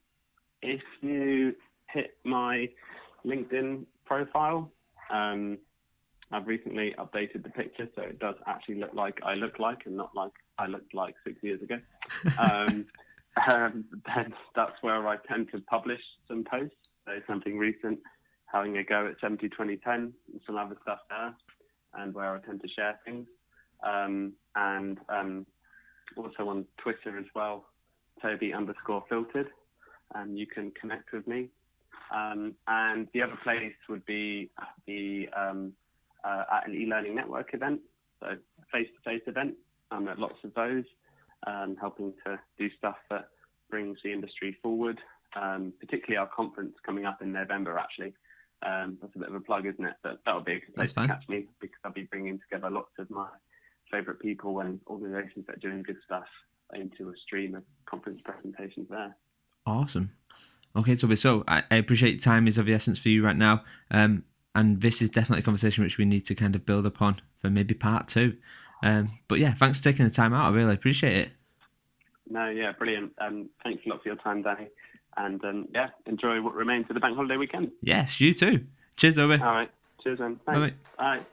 if 0.61 0.81
you 1.01 1.53
hit 1.89 2.17
my 2.23 2.69
LinkedIn 3.25 3.85
profile, 4.05 4.71
um, 5.11 5.57
I've 6.31 6.47
recently 6.47 6.95
updated 6.97 7.43
the 7.43 7.49
picture 7.49 7.87
so 7.95 8.01
it 8.01 8.19
does 8.19 8.35
actually 8.47 8.75
look 8.75 8.93
like 8.93 9.19
I 9.23 9.35
look 9.35 9.59
like 9.59 9.79
and 9.85 9.95
not 9.95 10.15
like 10.15 10.31
I 10.57 10.65
looked 10.65 10.93
like 10.93 11.15
six 11.25 11.41
years 11.41 11.61
ago. 11.61 11.77
Um, 12.37 12.85
um, 13.47 13.85
then 14.05 14.33
that's 14.55 14.75
where 14.81 15.07
I 15.07 15.17
tend 15.27 15.51
to 15.51 15.59
publish 15.61 15.99
some 16.27 16.43
posts. 16.49 16.75
So 17.05 17.13
something 17.27 17.57
recent, 17.57 17.99
having 18.45 18.77
a 18.77 18.83
go 18.83 19.07
at 19.07 19.19
70 19.21 19.49
2010 19.49 19.93
and 19.93 20.41
some 20.45 20.57
other 20.57 20.75
stuff 20.81 20.99
there, 21.09 21.33
and 21.95 22.13
where 22.13 22.35
I 22.35 22.39
tend 22.39 22.61
to 22.61 22.67
share 22.67 22.99
things. 23.05 23.27
Um, 23.85 24.33
and 24.55 24.99
um, 25.09 25.45
also 26.15 26.49
on 26.49 26.65
Twitter 26.77 27.17
as 27.17 27.25
well, 27.35 27.65
Toby 28.25 28.53
underscore 28.53 29.03
filtered. 29.07 29.47
Um, 30.15 30.35
you 30.35 30.47
can 30.47 30.71
connect 30.71 31.11
with 31.13 31.27
me. 31.27 31.49
Um, 32.13 32.55
and 32.67 33.07
the 33.13 33.21
other 33.21 33.37
place 33.43 33.73
would 33.87 34.05
be 34.05 34.49
at 34.59 34.69
the 34.87 35.29
um, 35.35 35.73
uh, 36.23 36.43
at 36.51 36.67
an 36.67 36.73
e-learning 36.73 37.15
network 37.15 37.53
event, 37.53 37.81
so 38.19 38.29
face-to-face 38.71 39.21
event. 39.27 39.53
I'm 39.91 40.07
at 40.07 40.17
lots 40.17 40.43
of 40.43 40.53
those, 40.55 40.83
um, 41.45 41.77
helping 41.79 42.13
to 42.25 42.39
do 42.57 42.67
stuff 42.77 42.95
that 43.11 43.29
brings 43.69 43.99
the 44.03 44.11
industry 44.11 44.57
forward. 44.63 44.99
Um, 45.39 45.73
particularly 45.79 46.17
our 46.17 46.29
conference 46.33 46.75
coming 46.85 47.05
up 47.05 47.21
in 47.21 47.33
November, 47.33 47.77
actually. 47.77 48.13
Um, 48.65 48.97
that's 49.01 49.13
a 49.15 49.19
bit 49.19 49.27
of 49.27 49.35
a 49.35 49.41
plug, 49.41 49.65
isn't 49.65 49.83
it? 49.85 49.95
But 50.01 50.21
that'll 50.25 50.41
be 50.41 50.53
a 50.53 50.59
good 50.61 50.75
place 50.75 50.93
to 50.93 51.07
catch 51.07 51.27
me 51.27 51.45
because 51.59 51.77
I'll 51.83 51.91
be 51.91 52.03
bringing 52.03 52.39
together 52.39 52.69
lots 52.69 52.91
of 52.97 53.09
my 53.09 53.27
favourite 53.91 54.19
people 54.21 54.61
and 54.61 54.79
organisations 54.87 55.45
that 55.47 55.57
are 55.57 55.59
doing 55.59 55.83
good 55.83 55.97
stuff 56.05 56.25
into 56.73 57.09
a 57.09 57.13
stream 57.17 57.55
of 57.55 57.63
conference 57.85 58.21
presentations 58.23 58.87
there. 58.89 59.15
Awesome. 59.65 60.11
Okay, 60.75 60.95
Toby. 60.95 61.15
So 61.15 61.43
I, 61.47 61.63
I 61.71 61.75
appreciate 61.75 62.21
time 62.21 62.47
is 62.47 62.57
of 62.57 62.65
the 62.65 62.73
essence 62.73 62.99
for 62.99 63.09
you 63.09 63.23
right 63.23 63.35
now. 63.35 63.63
Um, 63.91 64.23
and 64.53 64.81
this 64.81 65.01
is 65.01 65.09
definitely 65.09 65.41
a 65.41 65.43
conversation 65.43 65.83
which 65.83 65.97
we 65.97 66.05
need 66.05 66.25
to 66.25 66.35
kind 66.35 66.55
of 66.55 66.65
build 66.65 66.85
upon 66.85 67.21
for 67.39 67.49
maybe 67.49 67.73
part 67.73 68.07
two. 68.07 68.37
Um, 68.83 69.19
but 69.27 69.39
yeah, 69.39 69.53
thanks 69.53 69.79
for 69.79 69.83
taking 69.83 70.05
the 70.05 70.11
time 70.11 70.33
out. 70.33 70.51
I 70.51 70.55
really 70.55 70.73
appreciate 70.73 71.15
it. 71.17 71.29
No, 72.29 72.49
yeah, 72.49 72.71
brilliant. 72.71 73.13
Um, 73.19 73.49
thanks 73.63 73.83
a 73.85 73.89
lot 73.89 74.01
for 74.01 74.09
your 74.09 74.17
time, 74.17 74.41
Danny. 74.41 74.67
And 75.17 75.43
um, 75.45 75.67
yeah, 75.73 75.89
enjoy 76.05 76.41
what 76.41 76.55
remains 76.55 76.85
of 76.89 76.95
the 76.95 76.99
bank 76.99 77.15
holiday 77.15 77.37
weekend. 77.37 77.71
Yes, 77.81 78.19
you 78.19 78.33
too. 78.33 78.65
Cheers, 78.97 79.15
Toby. 79.15 79.41
All 79.41 79.53
right. 79.53 79.71
Cheers, 80.03 80.19
then. 80.19 80.39
Thanks. 80.45 80.75
Bye. 80.97 81.17
Bye. 81.17 81.25